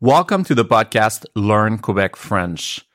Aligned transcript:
Welcome 0.00 0.44
to 0.44 0.54
the 0.54 0.64
podcast 0.64 1.26
Learn 1.34 1.78
Quebec 1.78 2.14
French. 2.14 2.86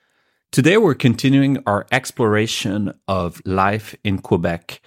Today 0.53 0.77
we're 0.77 0.95
continuing 0.95 1.61
our 1.67 1.85
exploration 1.91 2.93
of 3.09 3.41
life 3.43 3.93
in 4.05 4.19
Quebec, 4.19 4.79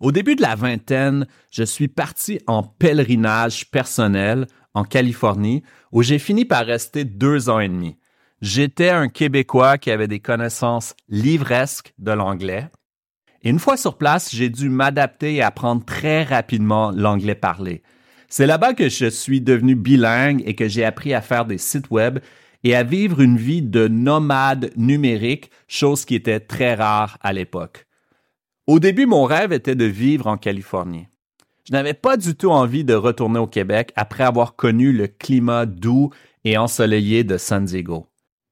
Au 0.00 0.10
début 0.10 0.34
de 0.34 0.42
la 0.42 0.56
vingtaine, 0.56 1.28
je 1.52 1.62
suis 1.62 1.86
parti 1.86 2.40
en 2.48 2.64
pèlerinage 2.64 3.70
personnel 3.70 4.48
en 4.74 4.82
Californie, 4.82 5.62
où 5.92 6.02
j'ai 6.02 6.18
fini 6.18 6.44
par 6.44 6.66
rester 6.66 7.04
deux 7.04 7.48
ans 7.48 7.60
et 7.60 7.68
demi. 7.68 7.96
J'étais 8.40 8.90
un 8.90 9.08
Québécois 9.08 9.78
qui 9.78 9.92
avait 9.92 10.08
des 10.08 10.18
connaissances 10.18 10.96
livresques 11.08 11.94
de 11.98 12.10
l'anglais, 12.10 12.70
une 13.48 13.58
fois 13.58 13.76
sur 13.76 13.96
place, 13.96 14.34
j'ai 14.34 14.48
dû 14.48 14.68
m'adapter 14.68 15.36
et 15.36 15.42
apprendre 15.42 15.84
très 15.84 16.24
rapidement 16.24 16.90
l'anglais 16.90 17.34
parlé. 17.34 17.82
C'est 18.28 18.46
là-bas 18.46 18.74
que 18.74 18.88
je 18.88 19.06
suis 19.06 19.40
devenu 19.40 19.76
bilingue 19.76 20.42
et 20.46 20.54
que 20.54 20.68
j'ai 20.68 20.84
appris 20.84 21.14
à 21.14 21.20
faire 21.20 21.44
des 21.44 21.58
sites 21.58 21.90
web 21.90 22.18
et 22.64 22.74
à 22.74 22.82
vivre 22.82 23.20
une 23.20 23.36
vie 23.36 23.62
de 23.62 23.86
nomade 23.86 24.72
numérique, 24.76 25.50
chose 25.68 26.04
qui 26.04 26.16
était 26.16 26.40
très 26.40 26.74
rare 26.74 27.18
à 27.20 27.32
l'époque. 27.32 27.86
Au 28.66 28.80
début, 28.80 29.06
mon 29.06 29.22
rêve 29.22 29.52
était 29.52 29.76
de 29.76 29.84
vivre 29.84 30.26
en 30.26 30.36
Californie. 30.36 31.06
Je 31.68 31.72
n'avais 31.72 31.94
pas 31.94 32.16
du 32.16 32.34
tout 32.34 32.50
envie 32.50 32.84
de 32.84 32.94
retourner 32.94 33.38
au 33.38 33.46
Québec 33.46 33.92
après 33.94 34.24
avoir 34.24 34.56
connu 34.56 34.92
le 34.92 35.06
climat 35.06 35.66
doux 35.66 36.10
et 36.44 36.58
ensoleillé 36.58 37.22
de 37.22 37.38
San 37.38 37.64
Diego. 37.64 38.08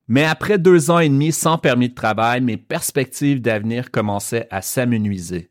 Mais 0.08 0.24
après 0.24 0.58
deux 0.58 0.90
ans 0.90 0.98
et 0.98 1.08
demi 1.08 1.32
sans 1.32 1.58
permis 1.58 1.88
de 1.88 1.94
travail, 1.94 2.40
mes 2.40 2.56
perspectives 2.56 3.40
d'avenir 3.40 3.90
commençaient 3.90 4.46
à 4.50 4.60
s'amenuiser. 4.60 5.50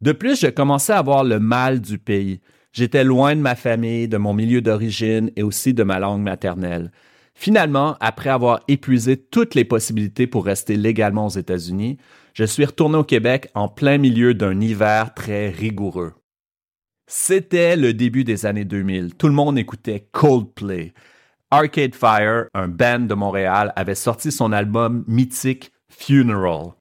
De 0.00 0.12
plus, 0.12 0.40
je 0.40 0.46
commençais 0.46 0.92
à 0.92 0.98
avoir 0.98 1.24
le 1.24 1.40
mal 1.40 1.80
du 1.80 1.98
pays. 1.98 2.40
J'étais 2.72 3.02
loin 3.02 3.34
de 3.34 3.40
ma 3.40 3.56
famille, 3.56 4.06
de 4.06 4.18
mon 4.18 4.34
milieu 4.34 4.60
d'origine 4.60 5.32
et 5.34 5.42
aussi 5.42 5.74
de 5.74 5.82
ma 5.82 5.98
langue 5.98 6.22
maternelle. 6.22 6.92
Finalement, 7.34 7.96
après 8.00 8.30
avoir 8.30 8.60
épuisé 8.68 9.16
toutes 9.16 9.54
les 9.54 9.64
possibilités 9.64 10.26
pour 10.26 10.44
rester 10.44 10.76
légalement 10.76 11.26
aux 11.26 11.30
États-Unis, 11.30 11.96
je 12.34 12.44
suis 12.44 12.64
retourné 12.64 12.98
au 12.98 13.04
Québec 13.04 13.48
en 13.54 13.68
plein 13.68 13.98
milieu 13.98 14.34
d'un 14.34 14.60
hiver 14.60 15.14
très 15.14 15.48
rigoureux. 15.48 16.14
C'était 17.08 17.76
le 17.76 17.94
début 17.94 18.22
des 18.22 18.44
années 18.44 18.64
2000. 18.64 19.14
Tout 19.14 19.28
le 19.28 19.34
monde 19.34 19.58
écoutait 19.58 20.08
Coldplay. 20.12 20.92
Arcade 21.50 21.94
Fire, 21.94 22.44
un 22.52 22.68
band 22.68 23.00
de 23.00 23.14
Montréal, 23.14 23.72
avait 23.74 23.94
sorti 23.94 24.30
son 24.30 24.52
album 24.52 25.02
mythique 25.06 25.72
Funeral. 25.88 26.74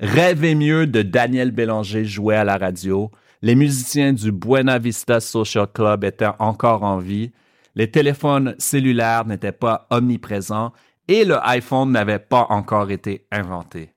Rêvez 0.00 0.54
mieux 0.54 0.86
de 0.86 1.02
Daniel 1.02 1.50
Bélanger 1.50 2.06
jouait 2.06 2.36
à 2.36 2.44
la 2.44 2.56
radio. 2.56 3.10
Les 3.42 3.54
musiciens 3.54 4.14
du 4.14 4.32
Buena 4.32 4.78
Vista 4.78 5.20
Social 5.20 5.66
Club 5.70 6.02
étaient 6.02 6.30
encore 6.38 6.82
en 6.82 6.96
vie. 6.96 7.32
Les 7.74 7.90
téléphones 7.90 8.54
cellulaires 8.58 9.26
n'étaient 9.26 9.52
pas 9.52 9.86
omniprésents 9.90 10.72
et 11.08 11.26
le 11.26 11.36
iPhone 11.46 11.92
n'avait 11.92 12.18
pas 12.18 12.46
encore 12.48 12.90
été 12.90 13.26
inventé. 13.30 13.92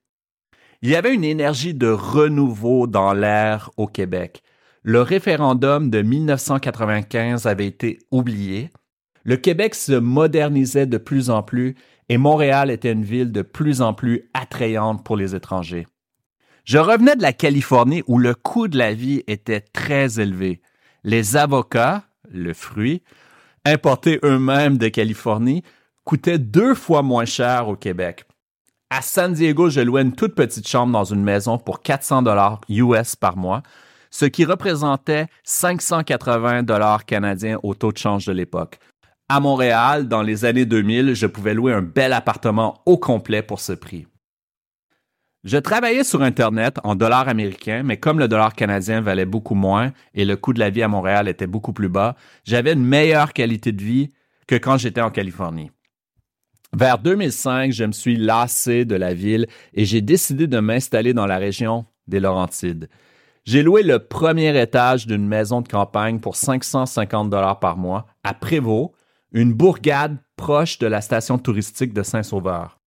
Il 0.82 0.90
y 0.90 0.98
avait 0.98 1.14
une 1.14 1.24
énergie 1.24 1.74
de 1.74 1.88
renouveau 1.88 2.88
dans 2.88 3.14
l'air 3.14 3.70
au 3.78 3.88
Québec. 3.88 4.44
Le 4.84 5.02
référendum 5.02 5.90
de 5.90 6.02
1995 6.02 7.48
avait 7.48 7.68
été 7.68 8.00
oublié 8.12 8.70
le 9.24 9.38
Québec 9.38 9.76
se 9.76 9.94
modernisait 9.94 10.86
de 10.86 10.98
plus 10.98 11.30
en 11.30 11.44
plus 11.44 11.76
et 12.10 12.18
Montréal 12.18 12.72
était 12.72 12.92
une 12.92 13.04
ville 13.04 13.32
de 13.32 13.42
plus 13.42 13.82
en 13.82 13.94
plus 13.94 14.30
attrayante 14.34 15.04
pour 15.04 15.16
les 15.16 15.36
étrangers. 15.36 15.88
Je 16.66 16.78
revenais 16.78 17.16
de 17.16 17.22
la 17.22 17.34
Californie 17.34 18.04
où 18.08 18.18
le 18.18 18.36
coût 18.36 18.68
de 18.68 18.78
la 18.78 18.94
vie 18.94 19.24
était 19.28 19.62
très 19.62 20.20
élevé. 20.20 20.62
Les 21.04 21.38
avocats, 21.38 22.04
le 22.30 22.54
fruit, 22.54 23.02
importés 23.66 24.20
eux-mêmes 24.24 24.78
de 24.78 24.88
Californie, 24.88 25.64
coûtaient 26.04 26.40
deux 26.40 26.76
fois 26.76 27.02
moins 27.02 27.26
cher 27.26 27.68
au 27.68 27.76
Québec. 27.76 28.26
À 28.90 29.02
San 29.04 29.34
Diego, 29.34 29.70
je 29.70 29.82
louais 29.82 30.02
une 30.02 30.16
toute 30.16 30.34
petite 30.34 30.68
chambre 30.68 30.92
dans 30.92 31.06
une 31.06 31.24
maison 31.24 31.60
pour 31.60 31.82
400 31.82 32.24
dollars 32.24 32.62
US 32.70 33.16
par 33.16 33.38
mois, 33.38 33.62
ce 34.10 34.26
qui 34.26 34.46
représentait 34.46 35.28
580 35.44 36.64
dollars 36.64 37.06
canadiens 37.06 37.60
au 37.62 37.76
taux 37.76 37.92
de 37.92 37.98
change 38.00 38.26
de 38.26 38.32
l'époque 38.32 38.80
à 39.30 39.40
Montréal, 39.40 40.08
dans 40.08 40.24
les 40.24 40.44
années 40.44 40.66
2000, 40.66 41.14
je 41.14 41.28
pouvais 41.28 41.54
louer 41.54 41.72
un 41.72 41.84
bel 41.84 42.14
appartement 42.14 42.82
au 42.88 42.98
complet 42.98 43.44
pour 43.44 43.60
ce 43.60 43.74
prix. 43.74 44.08
Je 45.44 45.58
travaillais 45.58 46.04
sur 46.04 46.22
Internet 46.24 46.80
en 46.84 46.96
dollars 46.96 47.30
américains, 47.30 47.84
mais 47.84 47.98
comme 47.98 48.20
le 48.20 48.28
dollar 48.28 48.56
canadien 48.56 49.02
valait 49.02 49.26
beaucoup 49.26 49.56
moins 49.56 49.94
et 50.14 50.26
le 50.26 50.36
coût 50.36 50.52
de 50.52 50.60
la 50.60 50.72
vie 50.72 50.82
à 50.82 50.90
Montréal 50.90 51.30
était 51.30 51.48
beaucoup 51.48 51.72
plus 51.72 51.88
bas, 51.88 52.16
j'avais 52.44 52.74
une 52.74 52.84
meilleure 52.84 53.32
qualité 53.32 53.72
de 53.72 53.82
vie 53.82 54.10
que 54.48 54.56
quand 54.56 54.78
j'étais 54.78 55.00
en 55.00 55.12
Californie. 55.12 55.72
Vers 56.76 56.98
2005, 56.98 57.72
je 57.72 57.86
me 57.86 57.92
suis 57.94 58.18
lassé 58.18 58.84
de 58.84 58.96
la 58.96 59.14
ville 59.14 59.48
et 59.74 59.86
j'ai 59.86 60.02
décidé 60.02 60.48
de 60.48 60.60
m'installer 60.60 61.14
dans 61.14 61.26
la 61.26 61.38
région 61.38 61.86
des 62.08 62.20
Laurentides. 62.20 62.90
J'ai 63.46 63.64
loué 63.64 63.84
le 63.84 64.00
premier 64.00 64.60
étage 64.62 65.08
d'une 65.08 65.28
maison 65.28 65.62
de 65.62 65.68
campagne 65.68 66.20
pour 66.20 66.36
550 66.36 67.30
dollars 67.30 67.60
par 67.60 67.78
mois 67.78 68.08
à 68.24 68.34
Prévost 68.34 68.92
une 69.32 69.54
bourgade 69.54 70.18
proche 70.36 70.80
de 70.80 70.88
la 70.88 71.02
station 71.02 71.38
touristique 71.38 71.94
de 71.94 72.04
Saint-Sauveur. 72.04 72.80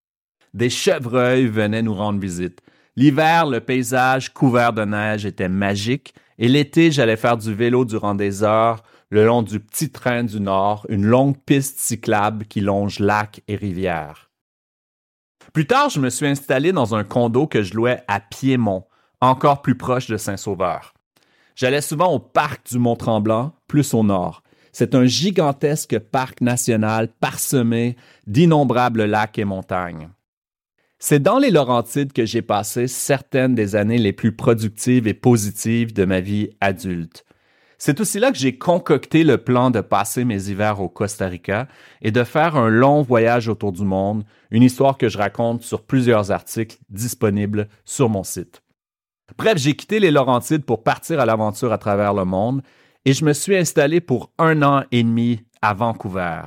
Des 0.54 0.70
chevreuils 0.70 1.46
venaient 1.46 1.82
nous 1.82 1.94
rendre 1.94 2.20
visite. 2.20 2.60
L'hiver, 2.96 3.46
le 3.46 3.60
paysage 3.60 4.32
couvert 4.34 4.72
de 4.72 4.84
neige 4.84 5.24
était 5.24 5.48
magique 5.48 6.14
et 6.38 6.48
l'été, 6.48 6.90
j'allais 6.90 7.16
faire 7.16 7.36
du 7.36 7.54
vélo 7.54 7.84
durant 7.84 8.14
des 8.14 8.42
heures 8.42 8.82
le 9.10 9.26
long 9.26 9.42
du 9.42 9.60
petit 9.60 9.90
train 9.90 10.24
du 10.24 10.40
Nord, 10.40 10.86
une 10.88 11.04
longue 11.04 11.36
piste 11.36 11.78
cyclable 11.78 12.46
qui 12.46 12.62
longe 12.62 12.98
lacs 12.98 13.42
et 13.46 13.56
rivières. 13.56 14.30
Plus 15.52 15.66
tard, 15.66 15.90
je 15.90 16.00
me 16.00 16.08
suis 16.08 16.26
installé 16.26 16.72
dans 16.72 16.94
un 16.94 17.04
condo 17.04 17.46
que 17.46 17.62
je 17.62 17.74
louais 17.74 18.02
à 18.08 18.20
Piémont, 18.20 18.86
encore 19.20 19.60
plus 19.60 19.76
proche 19.76 20.06
de 20.06 20.16
Saint-Sauveur. 20.16 20.94
J'allais 21.54 21.82
souvent 21.82 22.10
au 22.12 22.18
parc 22.18 22.70
du 22.70 22.78
Mont-Tremblant, 22.78 23.52
plus 23.68 23.92
au 23.92 24.02
nord. 24.02 24.41
C'est 24.72 24.94
un 24.94 25.04
gigantesque 25.04 25.98
parc 25.98 26.40
national 26.40 27.08
parsemé 27.08 27.96
d'innombrables 28.26 29.04
lacs 29.04 29.38
et 29.38 29.44
montagnes. 29.44 30.08
C'est 30.98 31.22
dans 31.22 31.38
les 31.38 31.50
Laurentides 31.50 32.12
que 32.12 32.24
j'ai 32.24 32.42
passé 32.42 32.86
certaines 32.86 33.54
des 33.54 33.76
années 33.76 33.98
les 33.98 34.12
plus 34.12 34.34
productives 34.34 35.06
et 35.06 35.14
positives 35.14 35.92
de 35.92 36.04
ma 36.04 36.20
vie 36.20 36.50
adulte. 36.60 37.24
C'est 37.76 38.00
aussi 38.00 38.20
là 38.20 38.30
que 38.30 38.38
j'ai 38.38 38.56
concocté 38.56 39.24
le 39.24 39.38
plan 39.38 39.70
de 39.70 39.80
passer 39.80 40.24
mes 40.24 40.48
hivers 40.48 40.80
au 40.80 40.88
Costa 40.88 41.26
Rica 41.26 41.66
et 42.00 42.12
de 42.12 42.22
faire 42.22 42.56
un 42.56 42.68
long 42.68 43.02
voyage 43.02 43.48
autour 43.48 43.72
du 43.72 43.82
monde, 43.82 44.24
une 44.52 44.62
histoire 44.62 44.96
que 44.96 45.08
je 45.08 45.18
raconte 45.18 45.64
sur 45.64 45.82
plusieurs 45.82 46.30
articles 46.30 46.78
disponibles 46.88 47.68
sur 47.84 48.08
mon 48.08 48.22
site. 48.22 48.62
Bref, 49.36 49.58
j'ai 49.58 49.74
quitté 49.74 49.98
les 49.98 50.12
Laurentides 50.12 50.64
pour 50.64 50.84
partir 50.84 51.18
à 51.18 51.26
l'aventure 51.26 51.72
à 51.72 51.78
travers 51.78 52.14
le 52.14 52.24
monde 52.24 52.62
et 53.04 53.12
je 53.12 53.24
me 53.24 53.32
suis 53.32 53.56
installé 53.56 54.00
pour 54.00 54.32
un 54.38 54.62
an 54.62 54.84
et 54.90 55.02
demi 55.02 55.44
à 55.60 55.74
Vancouver. 55.74 56.42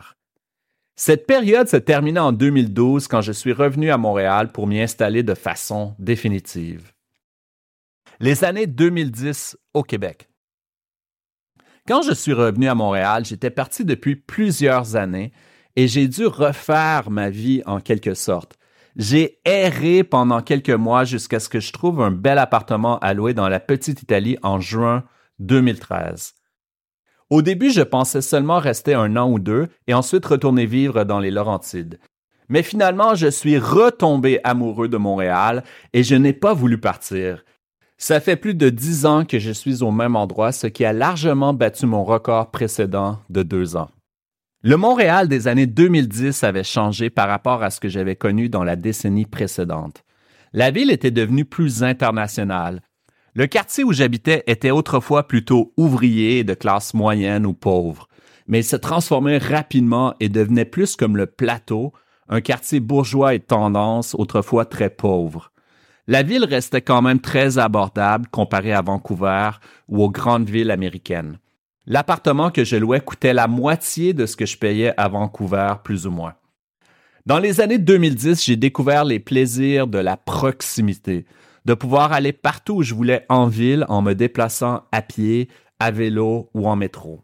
Cette 0.96 1.28
période 1.28 1.68
se 1.68 1.78
termina 1.78 2.24
en 2.24 2.32
2012 2.32 3.08
quand 3.08 3.22
je 3.22 3.34
suis 3.34 3.52
revenu 3.52 3.92
à 3.92 3.98
Montréal 3.98 4.52
pour 4.52 4.66
m'y 4.66 4.82
installer 4.82 5.24
de 5.24 5.34
façon 5.34 5.94
définitive. 6.00 6.94
Les 8.22 8.46
années 8.46 8.68
2010 8.68 9.58
au 9.74 9.84
Québec. 9.84 10.30
Quand 11.86 12.02
je 12.02 12.14
suis 12.14 12.32
revenu 12.32 12.70
à 12.70 12.76
Montréal, 12.76 13.26
j'étais 13.26 13.50
parti 13.50 13.84
depuis 13.84 14.16
plusieurs 14.16 14.96
années 14.96 15.34
et 15.76 15.88
j'ai 15.90 16.08
dû 16.08 16.26
refaire 16.26 17.12
ma 17.12 17.30
vie 17.30 17.62
en 17.66 17.82
quelque 17.82 18.14
sorte. 18.14 18.58
J'ai 18.96 19.40
erré 19.44 20.06
pendant 20.06 20.42
quelques 20.42 20.70
mois 20.70 21.04
jusqu'à 21.04 21.42
ce 21.42 21.50
que 21.50 21.60
je 21.60 21.74
trouve 21.74 22.02
un 22.02 22.12
bel 22.12 22.38
appartement 22.38 22.98
à 23.00 23.14
louer 23.14 23.34
dans 23.34 23.50
la 23.50 23.60
petite 23.60 24.02
Italie 24.02 24.38
en 24.42 24.62
juin 24.62 25.04
2013. 25.40 26.34
Au 27.30 27.42
début, 27.42 27.72
je 27.72 27.82
pensais 27.82 28.22
seulement 28.22 28.60
rester 28.60 28.94
un 28.94 29.16
an 29.18 29.30
ou 29.32 29.40
deux 29.40 29.68
et 29.88 29.94
ensuite 29.94 30.26
retourner 30.26 30.66
vivre 30.66 31.04
dans 31.04 31.20
les 31.20 31.32
Laurentides. 31.32 32.00
Mais 32.50 32.62
finalement, 32.62 33.16
je 33.16 33.28
suis 33.28 33.58
retombé 33.58 34.40
amoureux 34.44 34.88
de 34.88 34.98
Montréal 34.98 35.64
et 35.94 36.04
je 36.04 36.16
n'ai 36.16 36.34
pas 36.34 36.54
voulu 36.54 36.78
partir. 36.78 37.44
Ça 37.98 38.20
fait 38.20 38.36
plus 38.36 38.54
de 38.54 38.70
dix 38.70 39.06
ans 39.06 39.26
que 39.26 39.40
je 39.40 39.52
suis 39.52 39.82
au 39.82 39.90
même 39.90 40.16
endroit, 40.16 40.52
ce 40.52 40.68
qui 40.68 40.86
a 40.86 40.94
largement 40.94 41.54
battu 41.54 41.86
mon 41.86 42.04
record 42.04 42.52
précédent 42.52 43.20
de 43.30 43.42
deux 43.42 43.76
ans. 43.76 43.90
Le 44.62 44.78
Montréal 44.78 45.28
des 45.28 45.48
années 45.48 45.68
2010 45.68 46.44
avait 46.44 46.64
changé 46.64 47.10
par 47.10 47.28
rapport 47.28 47.64
à 47.64 47.70
ce 47.70 47.80
que 47.80 47.88
j'avais 47.88 48.16
connu 48.16 48.50
dans 48.50 48.64
la 48.64 48.76
décennie 48.76 49.26
précédente. 49.26 50.04
La 50.54 50.72
ville 50.72 50.92
était 50.92 51.12
devenue 51.12 51.46
plus 51.46 51.84
internationale. 51.84 52.82
Le 53.38 53.48
quartier 53.48 53.84
où 53.84 53.92
j'habitais 53.92 54.46
était 54.48 54.72
autrefois 54.72 55.28
plutôt 55.28 55.74
ouvrier 55.76 56.46
de 56.46 56.54
classe 56.54 56.94
moyenne 56.94 57.46
ou 57.46 57.54
pauvre, 57.54 58.08
mais 58.48 58.60
il 58.60 58.64
se 58.64 58.78
transformait 58.78 59.40
rapidement 59.40 60.16
et 60.22 60.30
devenait 60.30 60.64
plus 60.64 60.96
comme 60.96 61.18
le 61.18 61.26
plateau, 61.26 61.92
un 62.30 62.40
quartier 62.40 62.80
bourgeois 62.80 63.34
et 63.34 63.42
tendance 63.42 64.16
autrefois 64.18 64.64
très 64.64 64.90
pauvre. 64.90 65.52
La 66.08 66.24
ville 66.24 66.46
restait 66.46 66.82
quand 66.82 67.02
même 67.02 67.20
très 67.20 67.58
abordable 67.58 68.28
comparée 68.32 68.72
à 68.72 68.82
Vancouver 68.82 69.50
ou 69.90 70.02
aux 70.02 70.10
grandes 70.10 70.50
villes 70.50 70.72
américaines. 70.72 71.38
L'appartement 71.88 72.52
que 72.52 72.64
je 72.64 72.78
louais 72.78 73.02
coûtait 73.02 73.34
la 73.34 73.48
moitié 73.48 74.14
de 74.14 74.28
ce 74.28 74.38
que 74.38 74.46
je 74.46 74.58
payais 74.58 74.94
à 74.96 75.10
Vancouver, 75.10 75.74
plus 75.84 76.08
ou 76.08 76.12
moins. 76.12 76.36
Dans 77.26 77.40
les 77.40 77.60
années 77.60 77.80
2010, 77.80 78.46
j'ai 78.46 78.56
découvert 78.56 79.04
les 79.04 79.20
plaisirs 79.20 79.88
de 79.88 79.98
la 79.98 80.16
proximité, 80.16 81.26
de 81.66 81.74
pouvoir 81.74 82.14
aller 82.14 82.32
partout 82.32 82.76
où 82.76 82.84
je 82.84 82.94
voulais 82.94 83.26
en 83.30 83.48
ville 83.48 83.86
en 83.90 84.02
me 84.02 84.14
déplaçant 84.14 84.84
à 84.92 85.02
pied, 85.02 85.50
à 85.80 85.92
vélo 85.92 86.50
ou 86.54 86.68
en 86.68 86.76
métro. 86.76 87.24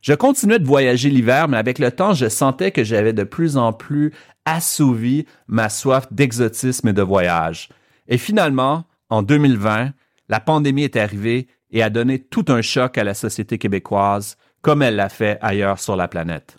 Je 0.00 0.12
continuais 0.12 0.58
de 0.58 0.66
voyager 0.66 1.08
l'hiver, 1.08 1.48
mais 1.48 1.56
avec 1.56 1.78
le 1.78 1.90
temps, 1.90 2.12
je 2.12 2.28
sentais 2.28 2.72
que 2.72 2.84
j'avais 2.84 3.14
de 3.14 3.24
plus 3.24 3.56
en 3.56 3.72
plus 3.72 4.12
assouvi 4.44 5.24
ma 5.46 5.70
soif 5.70 6.06
d'exotisme 6.10 6.88
et 6.88 6.92
de 6.92 7.00
voyage. 7.00 7.70
Et 8.06 8.18
finalement, 8.18 8.84
en 9.08 9.22
2020, 9.22 9.92
la 10.28 10.40
pandémie 10.40 10.84
est 10.84 10.96
arrivée 10.96 11.48
et 11.70 11.82
a 11.82 11.88
donné 11.88 12.18
tout 12.18 12.44
un 12.48 12.60
choc 12.60 12.98
à 12.98 13.04
la 13.04 13.14
société 13.14 13.56
québécoise, 13.56 14.36
comme 14.60 14.82
elle 14.82 14.96
l'a 14.96 15.08
fait 15.08 15.38
ailleurs 15.40 15.78
sur 15.78 15.96
la 15.96 16.06
planète. 16.06 16.58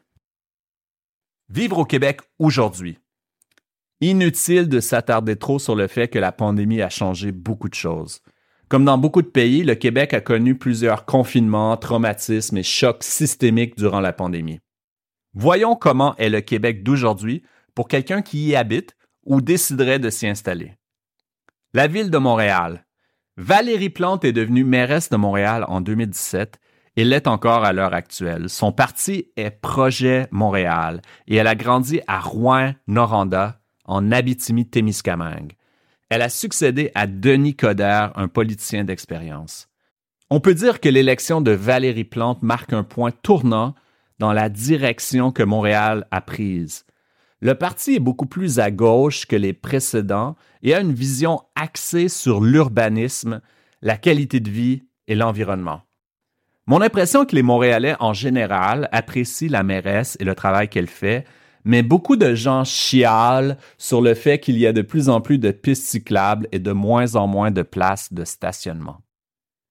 Vivre 1.49 1.77
au 1.77 1.85
Québec 1.85 2.21
aujourd'hui. 2.39 2.97
Inutile 4.01 4.67
de 4.67 4.79
s'attarder 4.79 5.37
trop 5.37 5.57
sur 5.57 5.75
le 5.75 5.87
fait 5.87 6.07
que 6.07 6.19
la 6.19 6.31
pandémie 6.31 6.81
a 6.81 6.89
changé 6.89 7.31
beaucoup 7.31 7.69
de 7.69 7.75
choses. 7.75 8.21
Comme 8.67 8.83
dans 8.83 8.97
beaucoup 8.97 9.21
de 9.21 9.27
pays, 9.27 9.63
le 9.63 9.75
Québec 9.75 10.13
a 10.13 10.21
connu 10.21 10.57
plusieurs 10.57 11.05
confinements, 11.05 11.77
traumatismes 11.77 12.57
et 12.57 12.63
chocs 12.63 13.03
systémiques 13.03 13.77
durant 13.77 13.99
la 14.01 14.11
pandémie. 14.11 14.59
Voyons 15.33 15.75
comment 15.75 16.15
est 16.17 16.29
le 16.29 16.41
Québec 16.41 16.83
d'aujourd'hui 16.83 17.43
pour 17.75 17.87
quelqu'un 17.87 18.21
qui 18.21 18.45
y 18.47 18.55
habite 18.55 18.95
ou 19.25 19.41
déciderait 19.41 19.99
de 19.99 20.09
s'y 20.09 20.27
installer. 20.27 20.73
La 21.73 21.87
ville 21.87 22.09
de 22.09 22.17
Montréal. 22.17 22.85
Valérie 23.37 23.89
Plante 23.89 24.23
est 24.23 24.31
devenue 24.31 24.63
mairesse 24.63 25.09
de 25.09 25.17
Montréal 25.17 25.65
en 25.67 25.81
2017 25.81 26.57
et 26.95 27.03
l'est 27.03 27.27
encore 27.27 27.65
à 27.65 27.73
l'heure 27.73 27.93
actuelle. 27.93 28.49
Son 28.49 28.71
parti 28.71 29.31
est 29.35 29.51
Projet 29.51 30.27
Montréal 30.31 31.01
et 31.27 31.35
elle 31.35 31.47
a 31.47 31.55
grandi 31.55 31.99
à 32.07 32.21
Rouen-Noranda, 32.21 33.59
en 33.85 34.11
Abitibi-Témiscamingue. 34.11 35.53
Elle 36.09 36.21
a 36.21 36.29
succédé 36.29 36.91
à 36.95 37.07
Denis 37.07 37.55
Coderre, 37.55 38.11
un 38.15 38.27
politicien 38.27 38.83
d'expérience. 38.83 39.67
On 40.29 40.39
peut 40.39 40.53
dire 40.53 40.79
que 40.79 40.89
l'élection 40.89 41.41
de 41.41 41.51
Valérie 41.51 42.03
Plante 42.03 42.41
marque 42.43 42.73
un 42.73 42.83
point 42.83 43.11
tournant 43.11 43.75
dans 44.19 44.33
la 44.33 44.49
direction 44.49 45.31
que 45.31 45.43
Montréal 45.43 46.07
a 46.11 46.21
prise. 46.21 46.85
Le 47.41 47.53
parti 47.53 47.95
est 47.95 47.99
beaucoup 47.99 48.25
plus 48.25 48.59
à 48.59 48.71
gauche 48.71 49.25
que 49.25 49.35
les 49.35 49.53
précédents 49.53 50.35
et 50.63 50.73
a 50.73 50.79
une 50.79 50.93
vision 50.93 51.41
axée 51.55 52.07
sur 52.07 52.41
l'urbanisme, 52.41 53.41
la 53.81 53.97
qualité 53.97 54.39
de 54.39 54.49
vie 54.49 54.83
et 55.07 55.15
l'environnement. 55.15 55.81
Mon 56.65 56.81
impression 56.81 57.21
est 57.21 57.27
que 57.27 57.35
les 57.35 57.43
Montréalais 57.43 57.95
en 57.99 58.13
général 58.13 58.89
apprécient 58.91 59.51
la 59.51 59.61
mairesse 59.61 60.17
et 60.19 60.23
le 60.23 60.33
travail 60.33 60.69
qu'elle 60.69 60.87
fait, 60.87 61.25
mais 61.65 61.81
beaucoup 61.81 62.15
de 62.15 62.35
gens 62.35 62.63
chialent 62.63 63.57
sur 63.77 63.99
le 63.99 64.13
fait 64.13 64.39
qu'il 64.39 64.57
y 64.57 64.67
a 64.67 64.71
de 64.71 64.83
plus 64.83 65.09
en 65.09 65.19
plus 65.19 65.39
de 65.39 65.51
pistes 65.51 65.87
cyclables 65.87 66.47
et 66.51 66.59
de 66.59 66.71
moins 66.71 67.15
en 67.15 67.27
moins 67.27 67.51
de 67.51 67.63
places 67.63 68.13
de 68.13 68.23
stationnement. 68.23 69.01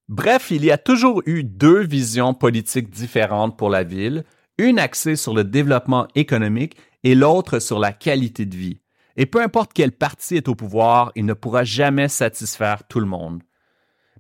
Bref, 0.09 0.51
il 0.51 0.65
y 0.65 0.71
a 0.71 0.77
toujours 0.77 1.23
eu 1.25 1.45
deux 1.45 1.83
visions 1.83 2.35
politiques 2.35 2.91
différentes 2.91 3.57
pour 3.57 3.71
la 3.71 3.85
ville, 3.85 4.25
une 4.59 4.79
axée 4.79 5.17
sur 5.17 5.35
le 5.35 5.45
développement 5.45 6.09
économique 6.15 6.77
et 7.05 7.15
l'autre 7.15 7.59
sur 7.61 7.79
la 7.79 7.93
qualité 7.93 8.45
de 8.45 8.57
vie. 8.57 8.81
Et 9.17 9.27
peu 9.27 9.41
importe 9.41 9.71
quel 9.73 9.93
parti 9.93 10.37
est 10.37 10.49
au 10.49 10.55
pouvoir, 10.55 11.13
il 11.15 11.25
ne 11.25 11.33
pourra 11.33 11.63
jamais 11.63 12.09
satisfaire 12.09 12.83
tout 12.89 13.01
le 13.01 13.07
monde. 13.07 13.43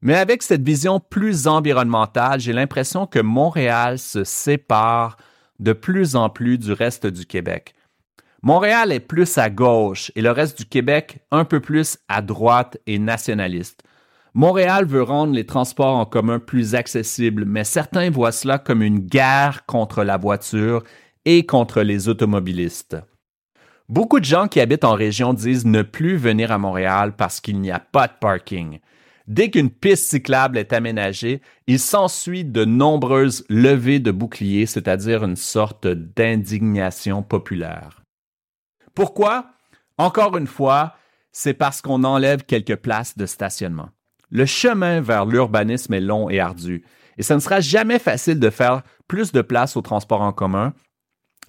Mais 0.01 0.15
avec 0.15 0.43
cette 0.43 0.63
vision 0.63 1.01
plus 1.01 1.49
environnementale, 1.49 2.39
j'ai 2.39 2.53
l'impression 2.53 3.07
que 3.07 3.19
Montréal 3.19 3.99
se 3.99 4.23
sépare 4.23 5.17
de 5.59 5.73
plus 5.73 6.17
en 6.17 6.29
plus 6.31 6.59
du 6.59 6.73
reste 6.73 7.07
du 7.07 7.27
Québec. 7.27 7.75
Montréal 8.43 8.93
est 8.93 9.01
plus 9.01 9.39
à 9.39 9.49
gauche 9.49 10.13
et 10.15 10.21
le 10.21 10.31
reste 10.31 10.59
du 10.59 10.67
Québec 10.67 11.21
un 11.31 11.45
peu 11.45 11.61
plus 11.61 11.99
à 12.09 12.21
droite 12.21 12.77
et 12.87 12.99
nationaliste. 12.99 13.83
Montréal 14.35 14.85
veut 14.85 15.03
rendre 15.03 15.33
les 15.33 15.47
transports 15.47 15.97
en 15.97 16.05
commun 16.05 16.41
plus 16.41 16.75
accessibles, 16.75 17.45
mais 17.47 17.65
certains 17.65 18.11
voient 18.11 18.33
cela 18.33 18.59
comme 18.59 18.83
une 18.83 18.99
guerre 18.99 19.65
contre 19.65 20.05
la 20.05 20.17
voiture 20.17 20.83
et 21.25 21.47
contre 21.47 21.83
les 21.83 22.09
automobilistes. 22.09 22.97
Beaucoup 23.89 24.19
de 24.19 24.25
gens 24.25 24.49
qui 24.49 24.61
habitent 24.61 24.85
en 24.85 24.95
région 24.95 25.35
disent 25.35 25.67
ne 25.67 25.83
plus 25.83 26.17
venir 26.17 26.51
à 26.53 26.59
Montréal 26.59 27.15
parce 27.17 27.41
qu'il 27.41 27.61
n'y 27.61 27.71
a 27.71 27.79
pas 27.79 28.09
de 28.09 28.15
parking. 28.21 28.81
Dès 29.27 29.51
qu'une 29.51 29.71
piste 29.71 30.11
cyclable 30.11 30.59
est 30.59 30.73
aménagée, 30.73 31.41
il 31.67 31.79
s'ensuit 31.79 32.45
de 32.45 32.65
nombreuses 32.65 33.45
levées 33.49 34.01
de 34.01 34.11
boucliers, 34.11 34.67
c'est-à-dire 34.67 35.25
une 35.25 35.37
sorte 35.37 35.87
d'indignation 35.87 37.23
populaire. 37.23 38.03
Pourquoi? 38.95 39.47
Encore 39.97 40.37
une 40.37 40.47
fois, 40.47 40.95
c'est 41.33 41.55
parce 41.55 41.81
qu'on 41.81 42.05
enlève 42.05 42.45
quelques 42.45 42.77
places 42.77 43.17
de 43.17 43.25
stationnement. 43.27 43.89
Le 44.31 44.45
chemin 44.45 45.01
vers 45.01 45.25
l'urbanisme 45.25 45.95
est 45.95 46.01
long 46.01 46.29
et 46.29 46.41
ardu, 46.41 46.85
et 47.17 47.23
ce 47.23 47.35
ne 47.35 47.39
sera 47.39 47.61
jamais 47.61 47.99
facile 47.99 48.39
de 48.39 48.51
faire 48.51 48.83
plus 49.09 49.33
de 49.33 49.41
place 49.41 49.77
au 49.77 49.81
transport 49.81 50.21
en 50.21 50.33
commun 50.33 50.75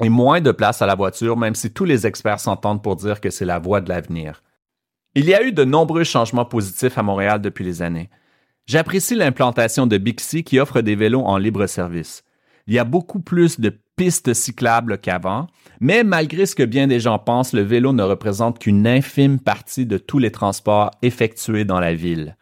et 0.01 0.09
moins 0.09 0.41
de 0.41 0.51
place 0.51 0.81
à 0.81 0.85
la 0.85 0.95
voiture, 0.95 1.37
même 1.37 1.55
si 1.55 1.71
tous 1.71 1.85
les 1.85 2.05
experts 2.05 2.39
s'entendent 2.39 2.83
pour 2.83 2.95
dire 2.95 3.21
que 3.21 3.29
c'est 3.29 3.45
la 3.45 3.59
voie 3.59 3.81
de 3.81 3.89
l'avenir. 3.89 4.43
Il 5.17 5.25
y 5.25 5.33
a 5.33 5.43
eu 5.43 5.53
de 5.53 5.63
nombreux 5.63 6.03
changements 6.03 6.43
positifs 6.43 6.97
à 6.97 7.03
Montréal 7.03 7.39
depuis 7.41 7.63
les 7.63 7.81
années. 7.81 8.09
J'apprécie 8.65 9.15
l'implantation 9.15 9.87
de 9.87 9.97
Bixi 9.97 10.43
qui 10.43 10.59
offre 10.59 10.81
des 10.81 10.95
vélos 10.95 11.21
en 11.21 11.37
libre 11.37 11.67
service. 11.67 12.25
Il 12.67 12.73
y 12.73 12.79
a 12.79 12.83
beaucoup 12.83 13.21
plus 13.21 13.61
de 13.61 13.71
pistes 13.95 14.33
cyclables 14.33 14.97
qu'avant, 14.97 15.47
mais 15.79 16.03
malgré 16.03 16.45
ce 16.45 16.55
que 16.55 16.63
bien 16.63 16.87
des 16.87 16.99
gens 16.99 17.17
pensent, 17.17 17.53
le 17.53 17.61
vélo 17.61 17.93
ne 17.93 18.03
représente 18.03 18.59
qu'une 18.59 18.85
infime 18.85 19.39
partie 19.39 19.85
de 19.85 19.97
tous 19.97 20.19
les 20.19 20.31
transports 20.31 20.91
effectués 21.01 21.63
dans 21.63 21.79
la 21.79 21.93
ville. 21.93 22.35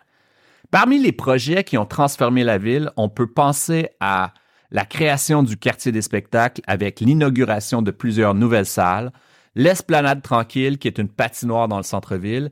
Parmi 0.71 0.97
les 0.97 1.11
projets 1.11 1.63
qui 1.63 1.77
ont 1.77 1.85
transformé 1.85 2.43
la 2.43 2.57
ville, 2.57 2.89
on 2.97 3.07
peut 3.07 3.27
penser 3.27 3.89
à 3.99 4.33
la 4.71 4.85
création 4.85 5.43
du 5.43 5.57
quartier 5.57 5.91
des 5.91 6.01
spectacles 6.01 6.61
avec 6.65 7.01
l'inauguration 7.01 7.83
de 7.83 7.91
plusieurs 7.91 8.33
nouvelles 8.33 8.65
salles, 8.65 9.11
l'esplanade 9.55 10.21
tranquille 10.21 10.77
qui 10.77 10.87
est 10.87 10.97
une 10.97 11.09
patinoire 11.09 11.67
dans 11.67 11.77
le 11.77 11.83
centre-ville, 11.83 12.51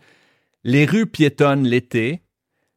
les 0.63 0.86
rues 0.86 1.08
piétonnes 1.08 1.63
l'été, 1.63 2.22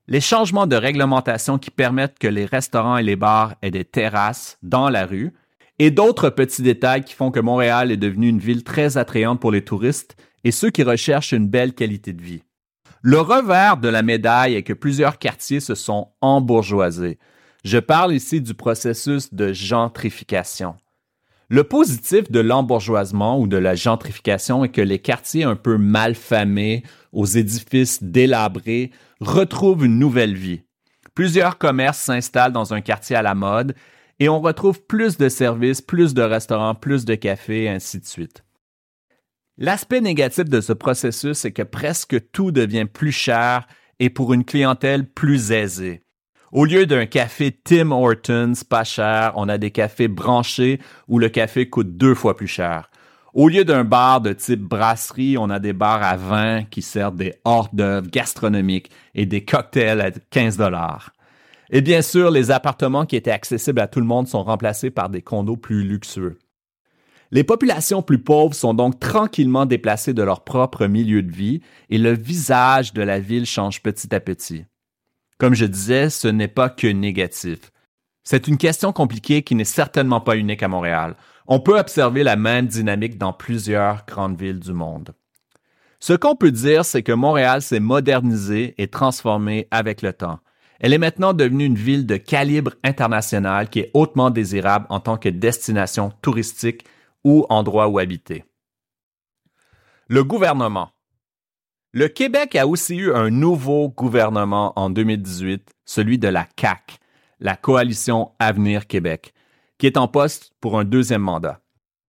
les 0.06 0.20
changements 0.20 0.66
de 0.66 0.76
réglementation 0.76 1.58
qui 1.58 1.70
permettent 1.70 2.18
que 2.18 2.28
les 2.28 2.44
restaurants 2.44 2.98
et 2.98 3.02
les 3.02 3.16
bars 3.16 3.54
aient 3.62 3.70
des 3.70 3.84
terrasses 3.84 4.58
dans 4.62 4.88
la 4.88 5.06
rue, 5.06 5.32
et 5.78 5.90
d'autres 5.90 6.30
petits 6.30 6.62
détails 6.62 7.04
qui 7.04 7.14
font 7.14 7.30
que 7.30 7.40
Montréal 7.40 7.90
est 7.90 7.96
devenue 7.96 8.28
une 8.28 8.38
ville 8.38 8.64
très 8.64 8.96
attrayante 8.96 9.40
pour 9.40 9.50
les 9.50 9.64
touristes 9.64 10.16
et 10.44 10.52
ceux 10.52 10.70
qui 10.70 10.82
recherchent 10.82 11.32
une 11.32 11.48
belle 11.48 11.74
qualité 11.74 12.12
de 12.12 12.22
vie. 12.22 12.42
Le 13.02 13.20
revers 13.20 13.76
de 13.76 13.88
la 13.88 14.02
médaille 14.02 14.54
est 14.54 14.62
que 14.62 14.72
plusieurs 14.72 15.18
quartiers 15.18 15.60
se 15.60 15.74
sont 15.74 16.12
embourgeoisés. 16.20 17.18
Je 17.64 17.78
parle 17.78 18.14
ici 18.14 18.40
du 18.40 18.54
processus 18.54 19.34
de 19.34 19.52
gentrification. 19.52 20.76
Le 21.50 21.64
positif 21.64 22.30
de 22.30 22.40
l'embourgeoisement 22.40 23.38
ou 23.38 23.46
de 23.46 23.56
la 23.56 23.74
gentrification 23.74 24.64
est 24.64 24.70
que 24.70 24.80
les 24.80 24.98
quartiers 24.98 25.44
un 25.44 25.56
peu 25.56 25.76
mal 25.76 26.14
famés, 26.14 26.82
aux 27.12 27.26
édifices 27.26 28.02
délabrés, 28.02 28.90
retrouvent 29.20 29.84
une 29.84 29.98
nouvelle 29.98 30.34
vie. 30.34 30.62
Plusieurs 31.14 31.58
commerces 31.58 31.98
s'installent 31.98 32.52
dans 32.52 32.74
un 32.74 32.80
quartier 32.80 33.14
à 33.14 33.22
la 33.22 33.34
mode 33.34 33.74
et 34.18 34.28
on 34.28 34.40
retrouve 34.40 34.82
plus 34.82 35.16
de 35.16 35.28
services, 35.28 35.82
plus 35.82 36.14
de 36.14 36.22
restaurants, 36.22 36.74
plus 36.74 37.04
de 37.04 37.14
cafés, 37.14 37.68
ainsi 37.68 38.00
de 38.00 38.06
suite. 38.06 38.44
L'aspect 39.56 40.00
négatif 40.00 40.44
de 40.46 40.60
ce 40.60 40.72
processus, 40.72 41.38
c'est 41.38 41.52
que 41.52 41.62
presque 41.62 42.30
tout 42.32 42.50
devient 42.50 42.86
plus 42.92 43.12
cher 43.12 43.66
et 44.00 44.10
pour 44.10 44.32
une 44.32 44.44
clientèle 44.44 45.08
plus 45.08 45.52
aisée. 45.52 46.03
Au 46.54 46.66
lieu 46.66 46.86
d'un 46.86 47.06
café 47.06 47.50
Tim 47.50 47.90
Hortons 47.90 48.52
pas 48.68 48.84
cher, 48.84 49.32
on 49.34 49.48
a 49.48 49.58
des 49.58 49.72
cafés 49.72 50.06
branchés 50.06 50.78
où 51.08 51.18
le 51.18 51.28
café 51.28 51.68
coûte 51.68 51.96
deux 51.96 52.14
fois 52.14 52.36
plus 52.36 52.46
cher. 52.46 52.92
Au 53.32 53.48
lieu 53.48 53.64
d'un 53.64 53.82
bar 53.82 54.20
de 54.20 54.32
type 54.32 54.60
brasserie, 54.60 55.36
on 55.36 55.50
a 55.50 55.58
des 55.58 55.72
bars 55.72 56.04
à 56.04 56.16
vin 56.16 56.62
qui 56.62 56.80
servent 56.80 57.16
des 57.16 57.34
hors 57.44 57.70
d'œuvre 57.72 58.08
gastronomiques 58.08 58.92
et 59.16 59.26
des 59.26 59.44
cocktails 59.44 60.00
à 60.00 60.12
15 60.12 60.56
dollars. 60.56 61.10
Et 61.70 61.80
bien 61.80 62.02
sûr, 62.02 62.30
les 62.30 62.52
appartements 62.52 63.04
qui 63.04 63.16
étaient 63.16 63.32
accessibles 63.32 63.80
à 63.80 63.88
tout 63.88 63.98
le 63.98 64.06
monde 64.06 64.28
sont 64.28 64.44
remplacés 64.44 64.90
par 64.90 65.08
des 65.08 65.22
condos 65.22 65.56
plus 65.56 65.82
luxueux. 65.82 66.38
Les 67.32 67.42
populations 67.42 68.00
plus 68.00 68.22
pauvres 68.22 68.54
sont 68.54 68.74
donc 68.74 69.00
tranquillement 69.00 69.66
déplacées 69.66 70.14
de 70.14 70.22
leur 70.22 70.44
propre 70.44 70.86
milieu 70.86 71.20
de 71.24 71.32
vie 71.32 71.62
et 71.90 71.98
le 71.98 72.12
visage 72.12 72.92
de 72.92 73.02
la 73.02 73.18
ville 73.18 73.44
change 73.44 73.82
petit 73.82 74.14
à 74.14 74.20
petit. 74.20 74.66
Comme 75.38 75.54
je 75.54 75.64
disais, 75.64 76.10
ce 76.10 76.28
n'est 76.28 76.48
pas 76.48 76.70
que 76.70 76.86
négatif. 76.86 77.72
C'est 78.22 78.48
une 78.48 78.56
question 78.56 78.92
compliquée 78.92 79.42
qui 79.42 79.54
n'est 79.54 79.64
certainement 79.64 80.20
pas 80.20 80.36
unique 80.36 80.62
à 80.62 80.68
Montréal. 80.68 81.16
On 81.46 81.60
peut 81.60 81.78
observer 81.78 82.22
la 82.22 82.36
même 82.36 82.66
dynamique 82.66 83.18
dans 83.18 83.32
plusieurs 83.32 84.06
grandes 84.06 84.40
villes 84.40 84.60
du 84.60 84.72
monde. 84.72 85.14
Ce 86.00 86.12
qu'on 86.12 86.36
peut 86.36 86.50
dire, 86.50 86.84
c'est 86.84 87.02
que 87.02 87.12
Montréal 87.12 87.62
s'est 87.62 87.80
modernisé 87.80 88.74
et 88.78 88.88
transformé 88.88 89.68
avec 89.70 90.02
le 90.02 90.12
temps. 90.12 90.38
Elle 90.80 90.92
est 90.92 90.98
maintenant 90.98 91.32
devenue 91.32 91.64
une 91.64 91.76
ville 91.76 92.06
de 92.06 92.16
calibre 92.16 92.72
international 92.82 93.68
qui 93.68 93.80
est 93.80 93.90
hautement 93.94 94.30
désirable 94.30 94.86
en 94.88 95.00
tant 95.00 95.16
que 95.16 95.28
destination 95.28 96.10
touristique 96.22 96.84
ou 97.24 97.46
endroit 97.48 97.88
où 97.88 97.98
habiter. 97.98 98.44
Le 100.08 100.24
gouvernement. 100.24 100.90
Le 101.96 102.08
Québec 102.08 102.56
a 102.56 102.66
aussi 102.66 102.96
eu 102.96 103.14
un 103.14 103.30
nouveau 103.30 103.88
gouvernement 103.88 104.72
en 104.74 104.90
2018, 104.90 105.70
celui 105.84 106.18
de 106.18 106.26
la 106.26 106.42
CAC, 106.42 106.98
la 107.38 107.54
Coalition 107.54 108.32
Avenir 108.40 108.88
Québec, 108.88 109.32
qui 109.78 109.86
est 109.86 109.96
en 109.96 110.08
poste 110.08 110.50
pour 110.60 110.76
un 110.76 110.82
deuxième 110.82 111.22
mandat. 111.22 111.60